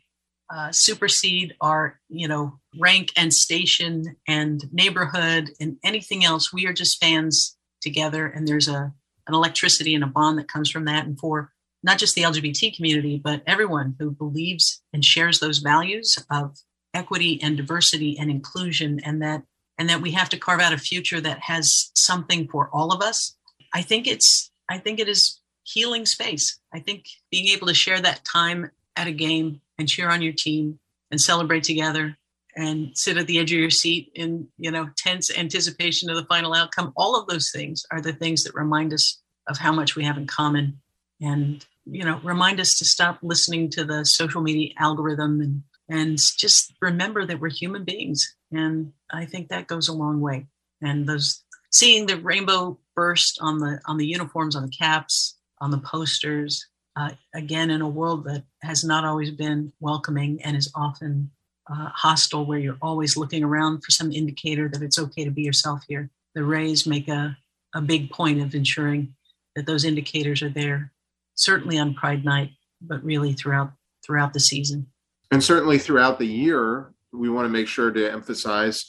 [0.51, 6.53] uh, supersede our, you know, rank and station and neighborhood and anything else.
[6.53, 8.93] We are just fans together, and there's a
[9.27, 11.05] an electricity and a bond that comes from that.
[11.05, 11.53] And for
[11.83, 16.57] not just the LGBT community, but everyone who believes and shares those values of
[16.95, 19.43] equity and diversity and inclusion, and that
[19.79, 23.03] and that we have to carve out a future that has something for all of
[23.03, 23.37] us.
[23.73, 26.59] I think it's I think it is healing space.
[26.73, 30.33] I think being able to share that time at a game and cheer on your
[30.33, 30.79] team
[31.11, 32.17] and celebrate together
[32.59, 36.25] and sit at the edge of your seat in you know tense anticipation of the
[36.25, 36.93] final outcome.
[36.97, 40.19] All of those things are the things that remind us of how much we have
[40.19, 40.81] in common
[41.21, 46.19] and you know remind us to stop listening to the social media algorithm and and
[46.19, 48.35] just remember that we're human beings.
[48.53, 50.47] And i think that goes a long way.
[50.83, 55.71] And those seeing the rainbow burst on the on the uniforms on the caps on
[55.71, 60.73] the posters uh, again in a world that has not always been welcoming and is
[60.75, 61.31] often
[61.71, 65.43] uh, hostile where you're always looking around for some indicator that it's okay to be
[65.43, 66.11] yourself here.
[66.35, 67.37] The rays make a,
[67.75, 69.15] a big point of ensuring
[69.55, 70.93] that those indicators are there
[71.35, 72.51] certainly on pride night
[72.81, 73.73] but really throughout
[74.05, 74.87] throughout the season.
[75.31, 78.85] And certainly throughout the year we want to make sure to emphasize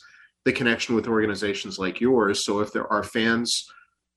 [0.45, 2.45] the connection with organizations like yours.
[2.45, 3.67] So if there are fans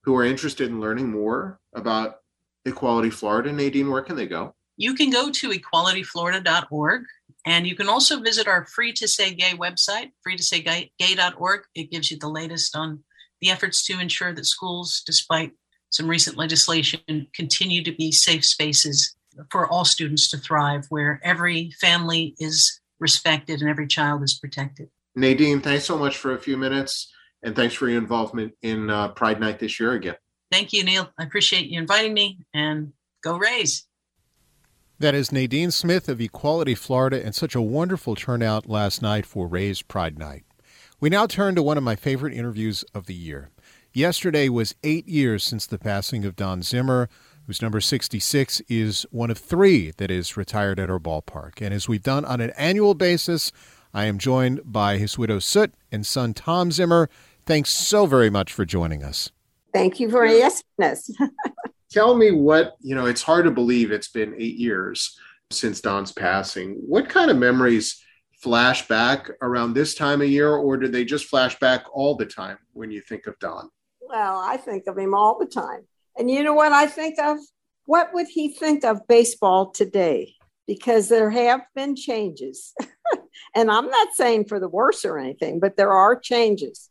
[0.05, 2.17] who are interested in learning more about
[2.65, 4.55] equality florida nadine where can they go?
[4.77, 7.03] You can go to equalityflorida.org
[7.45, 11.63] and you can also visit our free to say gay website free to say gay.org
[11.75, 13.03] it gives you the latest on
[13.41, 15.53] the efforts to ensure that schools despite
[15.91, 19.15] some recent legislation continue to be safe spaces
[19.51, 24.89] for all students to thrive, where every family is respected and every child is protected.
[25.15, 27.13] Nadine, thanks so much for a few minutes,
[27.43, 30.17] and thanks for your involvement in uh, Pride Night this year again.
[30.51, 31.11] Thank you, Neil.
[31.19, 33.87] I appreciate you inviting me, and go Rays.
[35.03, 39.49] That is Nadine Smith of Equality Florida, and such a wonderful turnout last night for
[39.49, 40.45] Rays Pride Night.
[41.01, 43.51] We now turn to one of my favorite interviews of the year.
[43.93, 47.09] Yesterday was eight years since the passing of Don Zimmer,
[47.49, 51.61] whose number 66 is one of three that is retired at our ballpark.
[51.61, 53.51] And as we've done on an annual basis,
[53.93, 57.11] I am joined by his widow Soot and son Tom Zimmer.
[57.45, 59.33] Thanks so very much for joining us.
[59.73, 61.11] Thank you for asking us.
[61.93, 65.19] Tell me what, you know, it's hard to believe it's been eight years
[65.51, 66.77] since Don's passing.
[66.87, 68.03] What kind of memories
[68.41, 72.25] flash back around this time of year, or do they just flash back all the
[72.25, 73.69] time when you think of Don?
[74.01, 75.87] Well, I think of him all the time.
[76.17, 77.37] And you know what I think of?
[77.85, 80.35] What would he think of baseball today?
[80.67, 82.73] Because there have been changes.
[83.55, 86.89] and I'm not saying for the worse or anything, but there are changes.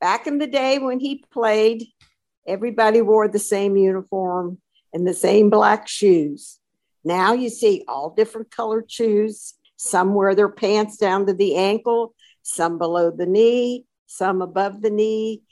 [0.00, 1.86] Back in the day when he played,
[2.46, 4.58] everybody wore the same uniform
[4.92, 6.58] and the same black shoes.
[7.04, 9.54] Now you see all different colored shoes.
[9.76, 14.90] Some wear their pants down to the ankle, some below the knee, some above the
[14.90, 15.42] knee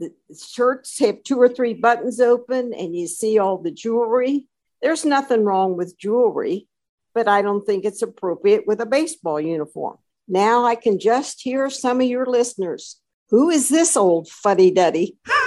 [0.00, 4.48] the shirts have two or three buttons open and you see all the jewelry.
[4.82, 6.66] There's nothing wrong with jewelry,
[7.14, 9.98] but I don't think it's appropriate with a baseball uniform.
[10.26, 12.98] Now I can just hear some of your listeners.
[13.28, 15.18] Who is this old fuddy duddy?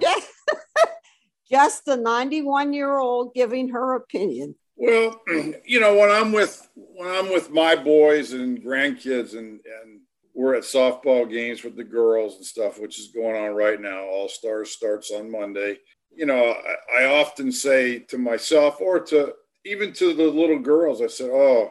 [1.50, 4.54] just the 91 year old giving her opinion.
[4.76, 5.20] Well,
[5.64, 10.00] you know, when I'm with when I'm with my boys and grandkids and and
[10.34, 14.04] we're at softball games with the girls and stuff, which is going on right now.
[14.04, 15.78] All Stars starts on Monday.
[16.12, 16.54] You know,
[16.96, 19.32] I, I, often say to myself or to
[19.64, 21.70] even to the little girls, I said, "Oh,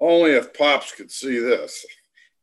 [0.00, 1.84] only if pops could see this."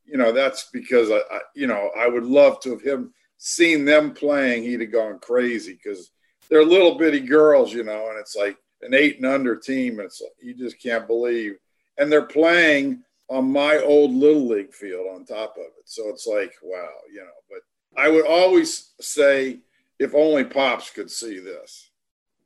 [0.03, 3.13] You know, that's because I, I you know, I would love to have him
[3.43, 4.61] seen them playing.
[4.61, 6.11] He'd have gone crazy because
[6.47, 9.93] they're little bitty girls, you know, and it's like an eight and under team.
[9.93, 11.55] And it's like, you just can't believe,
[11.97, 15.85] and they're playing on my old little league field on top of it.
[15.85, 17.61] So it's like, wow, you know, but
[17.99, 19.61] I would always say
[19.97, 21.89] if only pops could see this.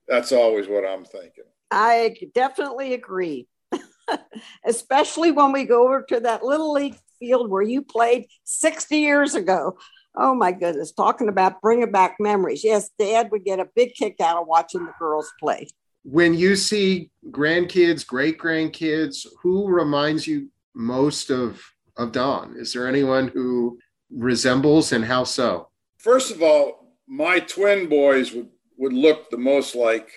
[0.07, 1.43] That's always what I'm thinking.
[1.71, 3.47] I definitely agree.
[4.65, 9.35] Especially when we go over to that little league field where you played 60 years
[9.35, 9.77] ago.
[10.17, 12.63] Oh my goodness, talking about bringing back memories.
[12.63, 15.67] Yes, dad would get a big kick out of watching the girls play.
[16.03, 21.61] When you see grandkids, great grandkids, who reminds you most of
[21.97, 22.55] of Don?
[22.57, 23.79] Is there anyone who
[24.11, 25.69] resembles, and how so?
[25.97, 30.09] First of all, my twin boys would would look the most like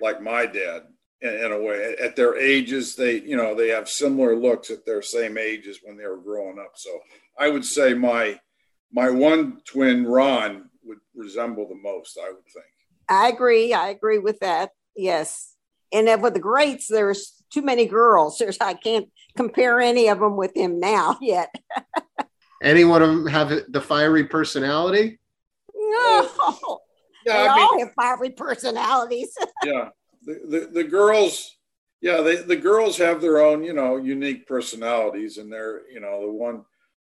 [0.00, 0.82] like my dad
[1.20, 1.96] in, in, a way.
[2.02, 5.96] At their ages, they you know they have similar looks at their same ages when
[5.96, 6.72] they were growing up.
[6.74, 6.90] So
[7.38, 8.40] I would say my
[8.96, 12.18] my one twin Ron would resemble the most.
[12.18, 12.64] I would think.
[13.08, 13.72] I agree.
[13.72, 14.70] I agree with that.
[14.96, 15.54] Yes,
[15.92, 18.38] and with the greats, there's too many girls.
[18.40, 21.54] There's I can't compare any of them with him now yet.
[22.62, 25.20] any one of them have the fiery personality?
[25.74, 26.28] No.
[26.38, 26.80] Oh.
[27.24, 29.36] Yeah, they I all mean, have fiery personalities.
[29.64, 29.88] yeah.
[30.22, 31.56] The, the, the girls,
[32.00, 36.20] yeah, they, the girls have their own, you know, unique personalities and they're, you know,
[36.26, 36.64] the one,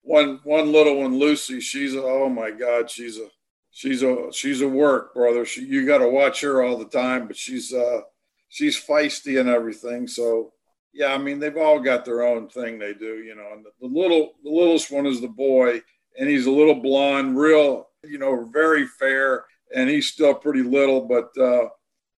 [0.07, 1.61] one one little one, Lucy.
[1.61, 3.28] She's a, oh my God, she's a
[3.70, 5.44] she's a she's a work brother.
[5.44, 8.02] She, you got to watch her all the time, but she's uh
[8.48, 10.07] she's feisty and everything.
[10.07, 10.52] So
[10.94, 13.48] yeah, I mean they've all got their own thing they do, you know.
[13.52, 15.82] And the, the little the littlest one is the boy,
[16.18, 19.44] and he's a little blonde, real you know, very fair,
[19.74, 21.68] and he's still pretty little, but uh,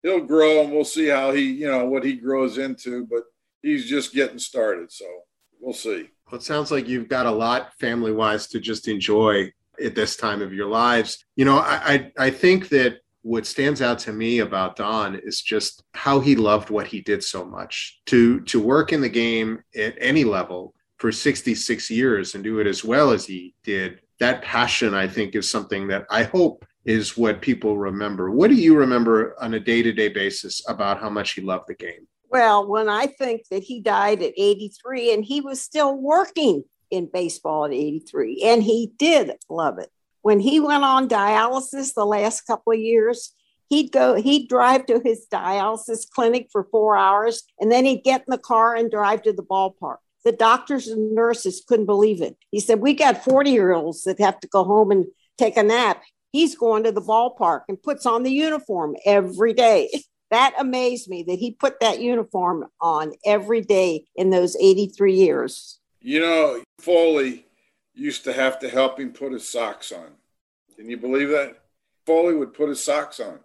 [0.04, 3.06] he'll grow, and we'll see how he you know what he grows into.
[3.06, 3.24] But
[3.62, 5.06] he's just getting started, so
[5.62, 6.10] we'll see.
[6.30, 9.52] Well, it sounds like you've got a lot family wise to just enjoy
[9.84, 11.24] at this time of your lives.
[11.36, 15.42] You know, I, I, I think that what stands out to me about Don is
[15.42, 18.00] just how he loved what he did so much.
[18.08, 22.68] To to work in the game at any level for 66 years and do it
[22.68, 27.18] as well as he did, that passion I think is something that I hope is
[27.18, 28.32] what people remember.
[28.32, 32.08] What do you remember on a day-to-day basis about how much he loved the game?
[32.30, 37.10] Well, when I think that he died at 83 and he was still working in
[37.12, 39.90] baseball at 83, and he did love it.
[40.22, 43.34] When he went on dialysis the last couple of years,
[43.70, 48.22] he'd go, he'd drive to his dialysis clinic for four hours, and then he'd get
[48.22, 49.98] in the car and drive to the ballpark.
[50.26, 52.36] The doctors and nurses couldn't believe it.
[52.52, 55.06] He said, We got 40 year olds that have to go home and
[55.38, 56.04] take a nap.
[56.34, 59.90] He's going to the ballpark and puts on the uniform every day.
[60.32, 65.80] that amazed me that he put that uniform on every day in those 83 years.
[66.02, 67.46] You know, Foley
[67.94, 70.08] used to have to help him put his socks on.
[70.76, 71.62] Can you believe that?
[72.06, 73.40] Foley would put his socks on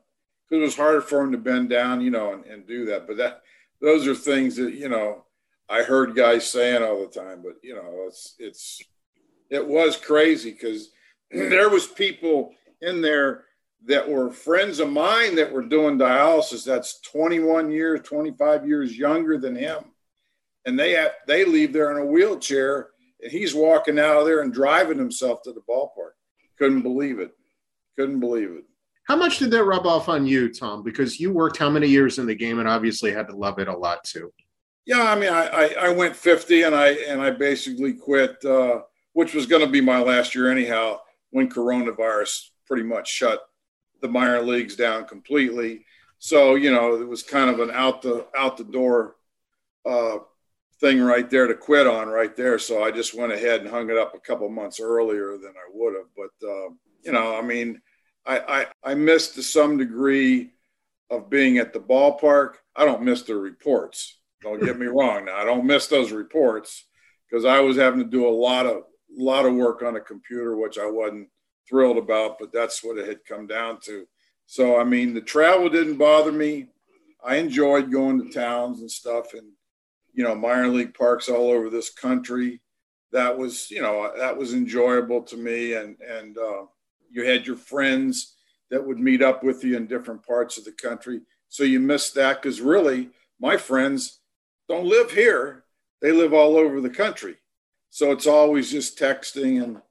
[0.49, 3.07] because it was harder for him to bend down, you know, and, and do that.
[3.07, 3.43] But that
[3.81, 5.25] those are things that you know
[5.69, 7.43] I heard guys saying all the time.
[7.43, 8.83] But you know, it's it's
[9.51, 10.91] it was crazy because
[11.31, 13.45] there was people in there
[13.87, 19.39] that were friends of mine that were doing dialysis that's 21 years 25 years younger
[19.39, 19.85] than him.
[20.65, 24.43] And they have, they leave there in a wheelchair and he's walking out of there
[24.43, 26.13] and driving himself to the ballpark.
[26.59, 27.33] Couldn't believe it.
[27.97, 28.65] Couldn't believe it.
[29.09, 30.83] How much did that rub off on you tom?
[30.83, 33.69] Because you worked how many years in the game and obviously had to love it
[33.69, 34.33] a lot too.
[34.87, 38.81] Yeah i mean i i, I went 50 and i and i basically quit uh,
[39.13, 40.99] which was going to be my last year anyhow
[41.31, 43.43] when coronavirus pretty much shut
[44.03, 45.85] the minor leagues down completely.
[46.19, 49.17] So you know it was kind of an out the out the door
[49.87, 50.19] uh,
[50.81, 52.59] thing right there to quit on right there.
[52.59, 55.71] So I just went ahead and hung it up a couple months earlier than I
[55.73, 56.09] would have.
[56.15, 56.71] But uh,
[57.03, 57.81] you know, I mean,
[58.27, 60.53] I, I I missed to some degree
[61.11, 62.55] of being at the ballpark.
[62.75, 64.19] I don't miss the reports.
[64.43, 65.27] Don't get me wrong.
[65.27, 66.85] Now I don't miss those reports
[67.31, 70.01] because I was having to do a lot of a lot of work on a
[70.01, 71.29] computer, which I wasn't
[71.69, 74.07] thrilled about, but that's what it had come down to.
[74.47, 76.67] So, I mean, the travel didn't bother me.
[77.25, 79.47] I enjoyed going to towns and stuff and,
[80.13, 82.61] you know, minor league parks all over this country.
[83.13, 85.75] That was, you know, that was enjoyable to me.
[85.75, 86.67] And, and, uh,
[87.11, 88.35] you had your friends
[88.71, 91.21] that would meet up with you in different parts of the country.
[91.49, 94.21] So you missed that because really my friends
[94.69, 95.65] don't live here.
[96.01, 97.37] They live all over the country.
[97.91, 99.83] So it's always just texting and,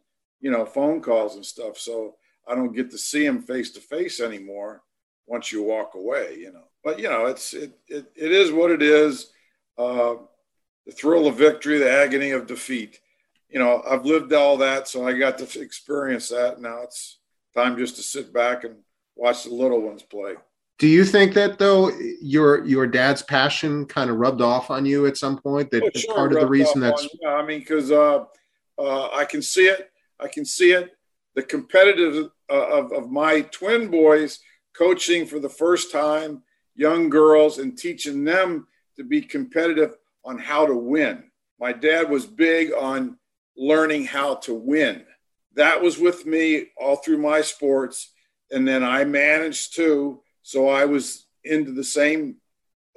[0.41, 1.77] you know, phone calls and stuff.
[1.77, 2.15] So
[2.47, 4.81] I don't get to see him face to face anymore
[5.27, 6.65] once you walk away, you know.
[6.83, 9.31] But you know, it's it it, it is what it is.
[9.77, 10.15] Uh,
[10.85, 12.99] the thrill of victory, the agony of defeat.
[13.49, 16.59] You know, I've lived all that, so I got to experience that.
[16.59, 17.19] Now it's
[17.55, 18.77] time just to sit back and
[19.15, 20.35] watch the little ones play.
[20.79, 25.05] Do you think that though your your dad's passion kind of rubbed off on you
[25.05, 25.69] at some point?
[25.69, 27.07] That oh, sure, part of the reason that's.
[27.23, 28.25] On, I mean, because uh,
[28.79, 29.90] uh, I can see it.
[30.21, 30.91] I can see it.
[31.35, 34.39] The competitive uh, of, of my twin boys
[34.77, 36.43] coaching for the first time
[36.75, 38.67] young girls and teaching them
[38.97, 41.23] to be competitive on how to win.
[41.59, 43.17] My dad was big on
[43.55, 45.03] learning how to win.
[45.55, 48.11] That was with me all through my sports.
[48.51, 50.21] And then I managed too.
[50.43, 52.37] So I was into the same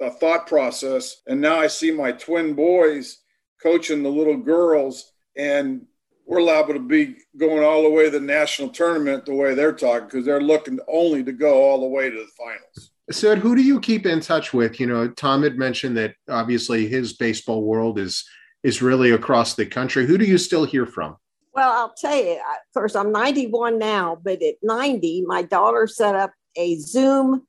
[0.01, 1.21] uh, thought process.
[1.27, 3.19] And now I see my twin boys
[3.61, 5.85] coaching the little girls and
[6.25, 9.73] we're liable to be going all the way to the national tournament the way they're
[9.73, 12.91] talking because they're looking only to go all the way to the finals.
[13.11, 14.79] Sid, who do you keep in touch with?
[14.79, 18.27] You know, Tom had mentioned that obviously his baseball world is
[18.63, 20.07] is really across the country.
[20.07, 21.17] Who do you still hear from?
[21.53, 22.31] Well, I'll tell you.
[22.33, 27.45] Of course, I'm 91 now, but at 90, my daughter set up a Zoom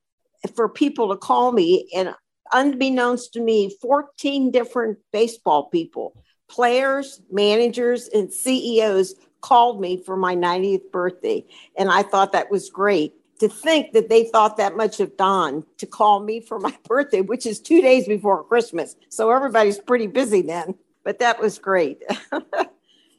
[0.55, 2.15] for people to call me, and
[2.53, 6.15] unbeknownst to me, 14 different baseball people
[6.49, 11.45] players, managers, and CEOs called me for my 90th birthday.
[11.77, 15.65] And I thought that was great to think that they thought that much of Don
[15.79, 18.97] to call me for my birthday, which is two days before Christmas.
[19.09, 20.75] So everybody's pretty busy then,
[21.05, 22.03] but that was great.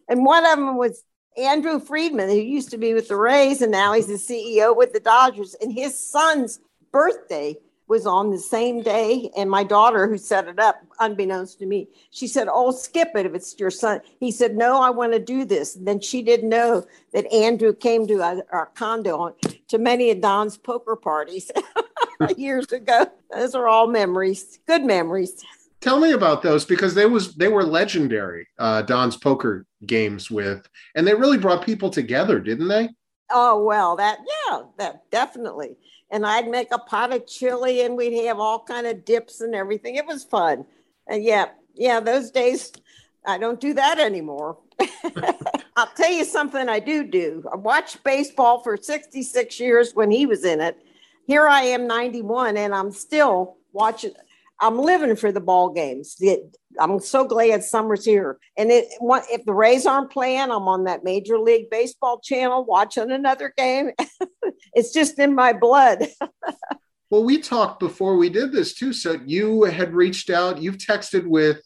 [0.07, 1.03] And one of them was
[1.37, 4.93] Andrew Friedman, who used to be with the Rays, and now he's the CEO with
[4.93, 5.55] the Dodgers.
[5.61, 6.59] And his son's
[6.91, 7.57] birthday
[7.87, 9.31] was on the same day.
[9.37, 13.25] And my daughter, who set it up, unbeknownst to me, she said, Oh, skip it
[13.25, 14.01] if it's your son.
[14.19, 15.75] He said, No, I want to do this.
[15.75, 19.35] And then she didn't know that Andrew came to our, our condo
[19.69, 21.51] to many of Don's poker parties
[22.37, 23.07] years ago.
[23.31, 25.43] Those are all memories, good memories.
[25.79, 28.47] Tell me about those because they was they were legendary.
[28.57, 32.89] Uh, Don's poker games with, and they really brought people together, didn't they?
[33.29, 34.17] Oh well, that
[34.49, 35.77] yeah, that definitely
[36.09, 39.53] and I'd make a pot of chili and we'd have all kind of dips and
[39.53, 39.95] everything.
[39.95, 40.65] It was fun.
[41.07, 42.71] And yeah, yeah, those days
[43.25, 44.57] I don't do that anymore.
[45.75, 47.43] I'll tell you something I do do.
[47.51, 50.77] I watched baseball for 66 years when he was in it.
[51.25, 54.13] Here I am 91 and I'm still watching
[54.59, 56.19] I'm living for the ball games.
[56.79, 58.39] I'm so glad summer's here.
[58.57, 58.87] And it,
[59.31, 63.91] if the Rays aren't playing, I'm on that Major League Baseball channel watching another game.
[64.73, 66.07] it's just in my blood.
[67.09, 68.93] well, we talked before we did this too.
[68.93, 71.61] So you had reached out, you've texted with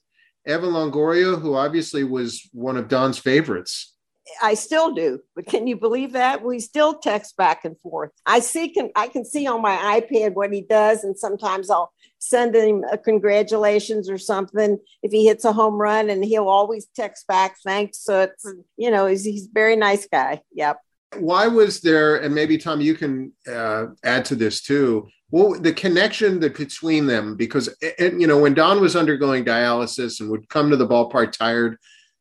[0.45, 3.95] Evan Longoria, who obviously was one of Don's favorites.
[4.41, 8.11] I still do, but can you believe that we still text back and forth?
[8.25, 11.91] I see can I can see on my iPad what he does, and sometimes I'll
[12.19, 16.87] send him a congratulations or something if he hits a home run, and he'll always
[16.95, 17.99] text back thanks.
[17.99, 18.45] So it's
[18.77, 20.41] you know he's he's a very nice guy.
[20.53, 20.77] Yep.
[21.17, 25.07] Why was there, and maybe Tom, you can uh, add to this too.
[25.29, 30.19] Well, the connection that between them, because and, you know when Don was undergoing dialysis
[30.19, 31.77] and would come to the ballpark tired,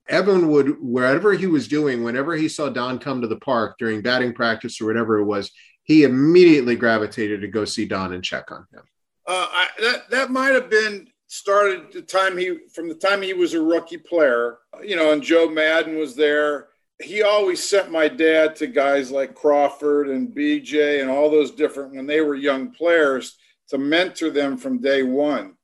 [0.08, 4.02] Evan would wherever he was doing, whenever he saw Don come to the park during
[4.02, 5.50] batting practice or whatever it was,
[5.84, 8.82] he immediately gravitated to go see Don and check on him.
[9.26, 13.32] Uh, I, that that might have been started the time he from the time he
[13.32, 14.58] was a rookie player.
[14.82, 16.69] You know, and Joe Maddon was there.
[17.00, 21.94] He always sent my dad to guys like Crawford and BJ and all those different
[21.94, 23.36] when they were young players
[23.68, 25.54] to mentor them from day one.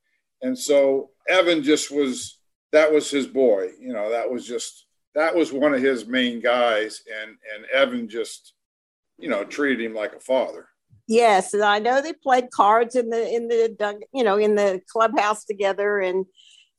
[0.43, 2.39] And so Evan just was
[2.73, 3.71] that was his boy.
[3.81, 8.09] You know, that was just that was one of his main guys, and and Evan
[8.09, 8.55] just
[9.19, 10.69] you know treated him like a father.
[11.09, 14.81] Yes, and I know they played cards in the in the you know in the
[14.91, 16.27] clubhouse together, and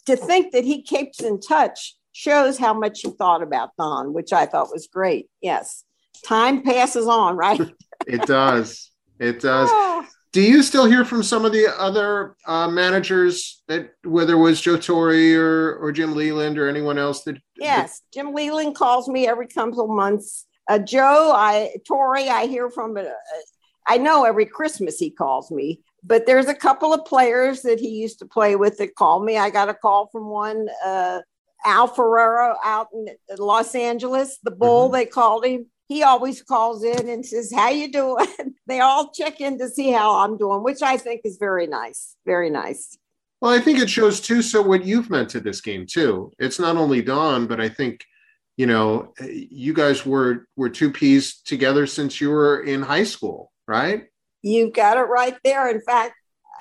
[0.05, 4.33] to think that he keeps in touch shows how much he thought about Don, which
[4.33, 5.29] I thought was great.
[5.39, 5.83] Yes,
[6.25, 7.61] time passes on, right?
[8.07, 8.89] it does.
[9.19, 9.69] It does.
[9.71, 10.05] Oh.
[10.33, 14.59] Do you still hear from some of the other uh, managers that whether it was
[14.59, 17.37] Joe Torre or or Jim Leyland or anyone else that?
[17.55, 18.05] Yes, that...
[18.13, 20.45] Jim Leyland calls me every couple of months.
[20.67, 22.97] Uh, Joe, I Torre, I hear from.
[22.97, 23.05] Uh,
[23.87, 27.89] I know every Christmas he calls me, but there's a couple of players that he
[27.89, 29.37] used to play with that call me.
[29.37, 31.19] I got a call from one, uh,
[31.65, 34.93] Al Ferrara out in Los Angeles, the bull, mm-hmm.
[34.93, 35.67] they called him.
[35.87, 38.27] He always calls in and says, How you doing?
[38.67, 42.15] they all check in to see how I'm doing, which I think is very nice.
[42.25, 42.97] Very nice.
[43.39, 44.41] Well, I think it shows too.
[44.41, 46.31] So what you've meant to this game too.
[46.39, 48.03] It's not only Don, but I think
[48.57, 53.51] you know you guys were were two peas together since you were in high school
[53.67, 54.05] right?
[54.41, 55.69] You got it right there.
[55.69, 56.15] In fact,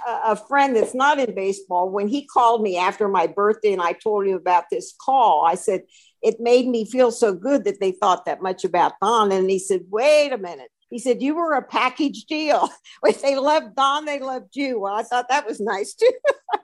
[0.06, 3.92] a friend that's not in baseball, when he called me after my birthday and I
[3.92, 5.82] told him about this call, I said,
[6.22, 9.32] it made me feel so good that they thought that much about Don.
[9.32, 10.70] And he said, wait a minute.
[10.90, 12.68] He said, you were a package deal.
[13.04, 14.80] If they loved Don, they loved you.
[14.80, 16.12] Well, I thought that was nice too.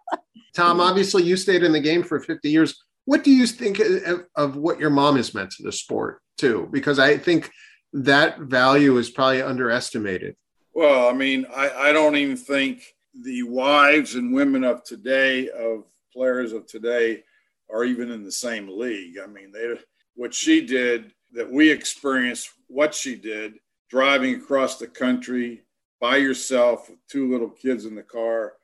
[0.55, 2.83] Tom, obviously you stayed in the game for 50 years.
[3.05, 6.68] What do you think of, of what your mom has meant to the sport too?
[6.70, 7.51] Because I think
[7.93, 10.37] that value is probably underestimated.
[10.74, 12.83] Well, I mean, I, I don't even think
[13.21, 17.23] the wives and women of today, of players of today,
[17.71, 19.19] are even in the same league.
[19.23, 19.77] I mean, they
[20.15, 23.55] what she did that we experienced, what she did,
[23.89, 25.63] driving across the country
[26.01, 28.55] by yourself with two little kids in the car,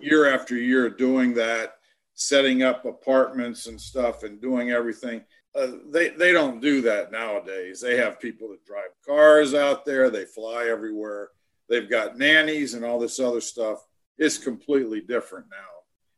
[0.00, 1.74] year after year, doing that,
[2.14, 5.22] setting up apartments and stuff, and doing everything
[5.56, 7.80] uh, they they don't do that nowadays.
[7.80, 10.10] They have people that drive cars out there.
[10.10, 11.30] They fly everywhere.
[11.68, 13.84] They've got nannies and all this other stuff.
[14.18, 15.56] It's completely different now.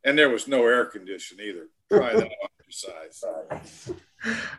[0.03, 1.67] And there was no air condition either.
[1.91, 3.23] Try that on your size.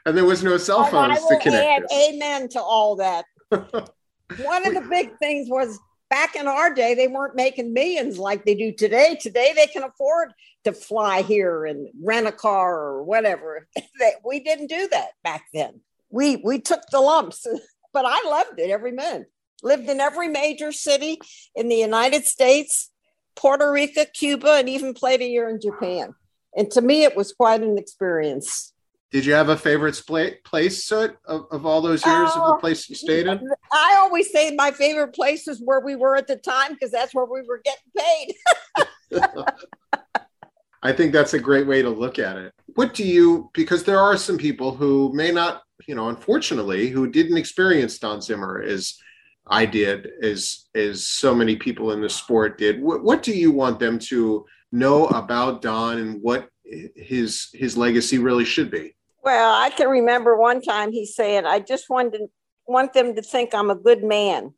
[0.05, 1.91] And there was no cell phones to connect.
[1.93, 3.24] Add amen to all that.
[3.51, 5.78] One of the big things was
[6.11, 9.16] back in our day, they weren't making millions like they do today.
[9.18, 10.34] Today, they can afford
[10.64, 13.66] to fly here and rent a car or whatever.
[14.24, 15.80] we didn't do that back then.
[16.11, 17.47] We we took the lumps,
[17.95, 19.30] but I loved it every minute.
[19.62, 21.18] Lived in every major city
[21.55, 22.91] in the United States,
[23.37, 26.14] Puerto Rico, Cuba, and even played a year in Japan.
[26.57, 28.72] And to me, it was quite an experience.
[29.11, 30.01] Did you have a favorite
[30.45, 33.41] place uh, of, of all those years of the oh, place you stayed in?
[33.72, 37.12] I always say my favorite place is where we were at the time because that's
[37.12, 38.37] where we were getting
[39.16, 39.24] paid.
[40.83, 42.53] I think that's a great way to look at it.
[42.74, 47.11] What do you, because there are some people who may not, you know, unfortunately, who
[47.11, 48.97] didn't experience Don Zimmer as
[49.51, 52.80] I did, as as so many people in the sport did.
[52.80, 58.18] What, what do you want them to know about Don and what his his legacy
[58.18, 58.94] really should be?
[59.24, 62.22] Well, I can remember one time he saying, "I just wanted
[62.66, 64.55] want them to think I'm a good man."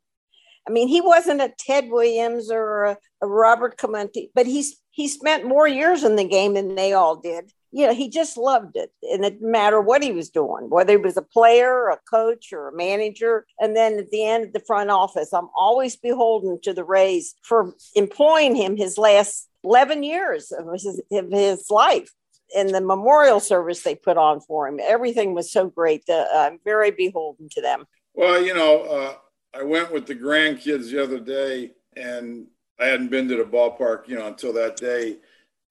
[0.67, 5.07] I mean, he wasn't a Ted Williams or a, a Robert Clemente, but he's he
[5.07, 7.51] spent more years in the game than they all did.
[7.73, 10.93] You know, he just loved it, and it didn't matter what he was doing, whether
[10.93, 13.47] he was a player, a coach, or a manager.
[13.59, 17.33] And then at the end of the front office, I'm always beholden to the Rays
[17.41, 22.11] for employing him his last 11 years of his, of his life.
[22.55, 26.03] And the memorial service they put on for him, everything was so great.
[26.07, 27.85] Uh, I'm very beholden to them.
[28.13, 29.15] Well, you know, uh,
[29.57, 32.45] I went with the grandkids the other day, and
[32.79, 35.17] I hadn't been to the ballpark, you know, until that day.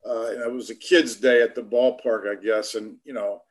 [0.07, 3.43] Uh, and it was a kids' day at the ballpark, I guess, and you know,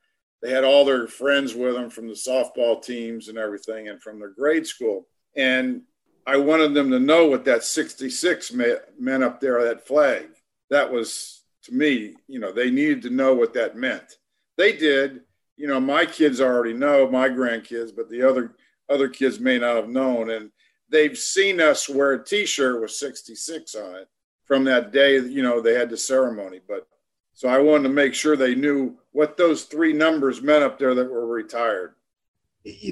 [0.42, 4.18] they had all their friends with them from the softball teams and everything, and from
[4.18, 5.06] their grade school.
[5.36, 5.82] And
[6.26, 8.52] I wanted them to know what that 66
[8.98, 10.26] meant up there, that flag.
[10.70, 14.18] That was to me, you know, they needed to know what that meant.
[14.56, 15.20] They did.
[15.56, 18.54] You know, my kids already know, my grandkids, but the other
[18.90, 20.30] other kids may not have known.
[20.30, 20.50] And
[20.88, 24.08] they've seen us wear a T-shirt with 66 on it
[24.44, 25.18] from that day.
[25.18, 26.86] You know, they had the ceremony, but
[27.34, 30.94] so I wanted to make sure they knew what those three numbers meant up there
[30.94, 31.94] that were retired.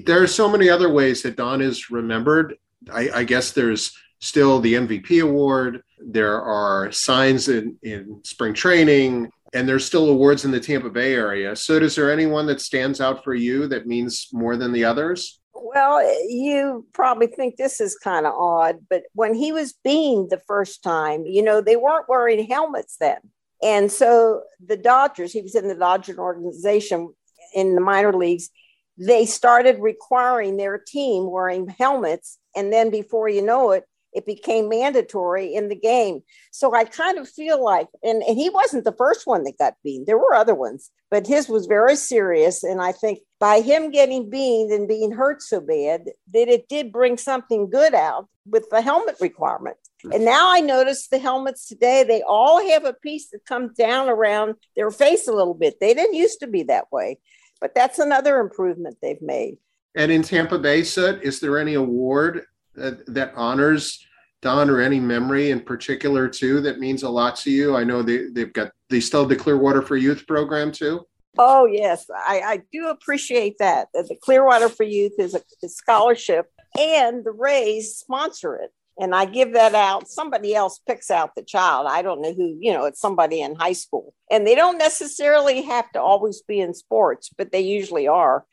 [0.05, 2.57] There are so many other ways that Don is remembered.
[2.93, 5.83] I, I guess there's still the MVP award.
[5.99, 11.15] There are signs in, in spring training, and there's still awards in the Tampa Bay
[11.15, 11.55] area.
[11.55, 15.40] So, is there anyone that stands out for you that means more than the others?
[15.55, 20.41] Well, you probably think this is kind of odd, but when he was beamed the
[20.47, 23.19] first time, you know, they weren't wearing helmets then.
[23.63, 27.13] And so the Dodgers, he was in the Dodger organization
[27.55, 28.49] in the minor leagues,
[28.97, 32.39] they started requiring their team wearing helmets.
[32.55, 36.23] And then before you know it, it became mandatory in the game.
[36.51, 39.75] So I kind of feel like, and, and he wasn't the first one that got
[39.85, 40.07] beamed.
[40.07, 42.63] There were other ones, but his was very serious.
[42.65, 46.93] And I think by him getting beamed and being hurt so bad, that it did
[46.93, 49.77] bring something good out with the helmet requirement.
[50.03, 50.13] Hmm.
[50.13, 54.09] And now I notice the helmets today, they all have a piece that comes down
[54.09, 55.79] around their face a little bit.
[55.81, 57.19] They didn't used to be that way,
[57.61, 59.59] but that's another improvement they've made.
[59.95, 62.45] And in Tampa Bay, Soot, is there any award
[62.75, 64.07] that, honors
[64.43, 67.77] Don or any memory in particular too that means a lot to you?
[67.77, 71.07] I know they, they've got they still have the Clearwater for Youth program too.
[71.39, 73.89] Oh yes, I, I do appreciate that.
[73.93, 79.25] The Clearwater for Youth is a, a scholarship, and the Rays sponsor it and I
[79.25, 80.09] give that out.
[80.09, 81.87] Somebody else picks out the child.
[81.89, 84.13] I don't know who, you know, it's somebody in high school.
[84.31, 88.45] And they don't necessarily have to always be in sports, but they usually are.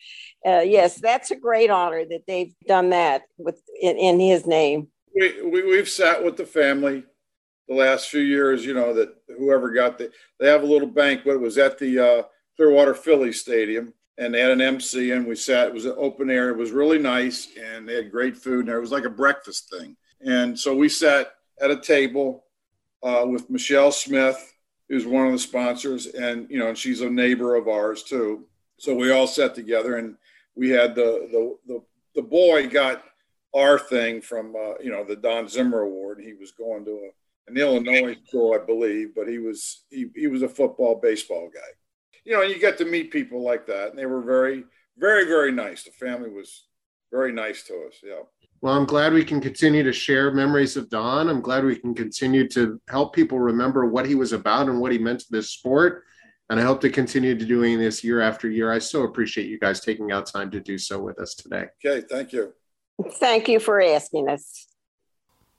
[0.45, 4.87] Uh, yes, that's a great honor that they've done that with in, in his name.
[5.13, 7.03] We, we, we've sat with the family
[7.67, 11.35] the last few years, you know, that whoever got the, they have a little banquet.
[11.35, 12.23] It was at the uh,
[12.55, 16.29] Clearwater Phillies Stadium and they had an MC and we sat, it was an open
[16.29, 16.49] air.
[16.49, 19.69] It was really nice and they had great food and it was like a breakfast
[19.69, 22.45] thing and so we sat at a table
[23.03, 24.53] uh, with Michelle Smith,
[24.89, 28.45] who's one of the sponsors, and you know, and she's a neighbor of ours too.
[28.78, 30.15] So we all sat together, and
[30.55, 31.82] we had the the the,
[32.15, 33.03] the boy got
[33.55, 36.22] our thing from uh, you know the Don Zimmer Award.
[36.22, 37.09] He was going to a,
[37.49, 41.59] an Illinois school, I believe, but he was he, he was a football baseball guy.
[42.26, 44.63] You know, you get to meet people like that, and they were very
[44.97, 45.84] very very nice.
[45.84, 46.65] The family was
[47.11, 47.95] very nice to us.
[48.03, 48.24] Yeah.
[48.62, 51.30] Well, I'm glad we can continue to share memories of Don.
[51.30, 54.91] I'm glad we can continue to help people remember what he was about and what
[54.91, 56.03] he meant to this sport.
[56.49, 58.72] And I hope to continue to doing this year after year.
[58.72, 61.66] I so appreciate you guys taking out time to do so with us today.
[61.86, 62.53] Okay, thank you.
[63.20, 64.68] Thank you for asking us.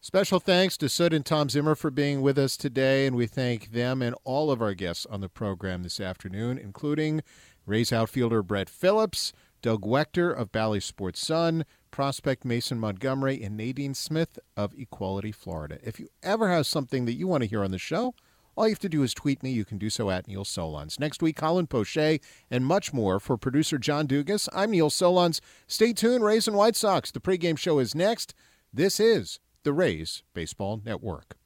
[0.00, 3.72] Special thanks to Soot and Tom Zimmer for being with us today, and we thank
[3.72, 7.22] them and all of our guests on the program this afternoon, including
[7.66, 13.94] Rays outfielder Brett Phillips, Doug Waechter of Bally Sports Sun, prospect Mason Montgomery, and Nadine
[13.94, 15.78] Smith of Equality Florida.
[15.82, 18.14] If you ever have something that you want to hear on the show,
[18.56, 19.50] all you have to do is tweet me.
[19.50, 20.98] You can do so at Neil Solondz.
[20.98, 22.18] Next week, Colin Poche
[22.50, 23.20] and much more.
[23.20, 25.40] For producer John Dugas, I'm Neil Solondz.
[25.66, 27.12] Stay tuned, Rays and White Sox.
[27.12, 28.34] The pregame show is next.
[28.72, 31.38] This is the Rays Baseball Network.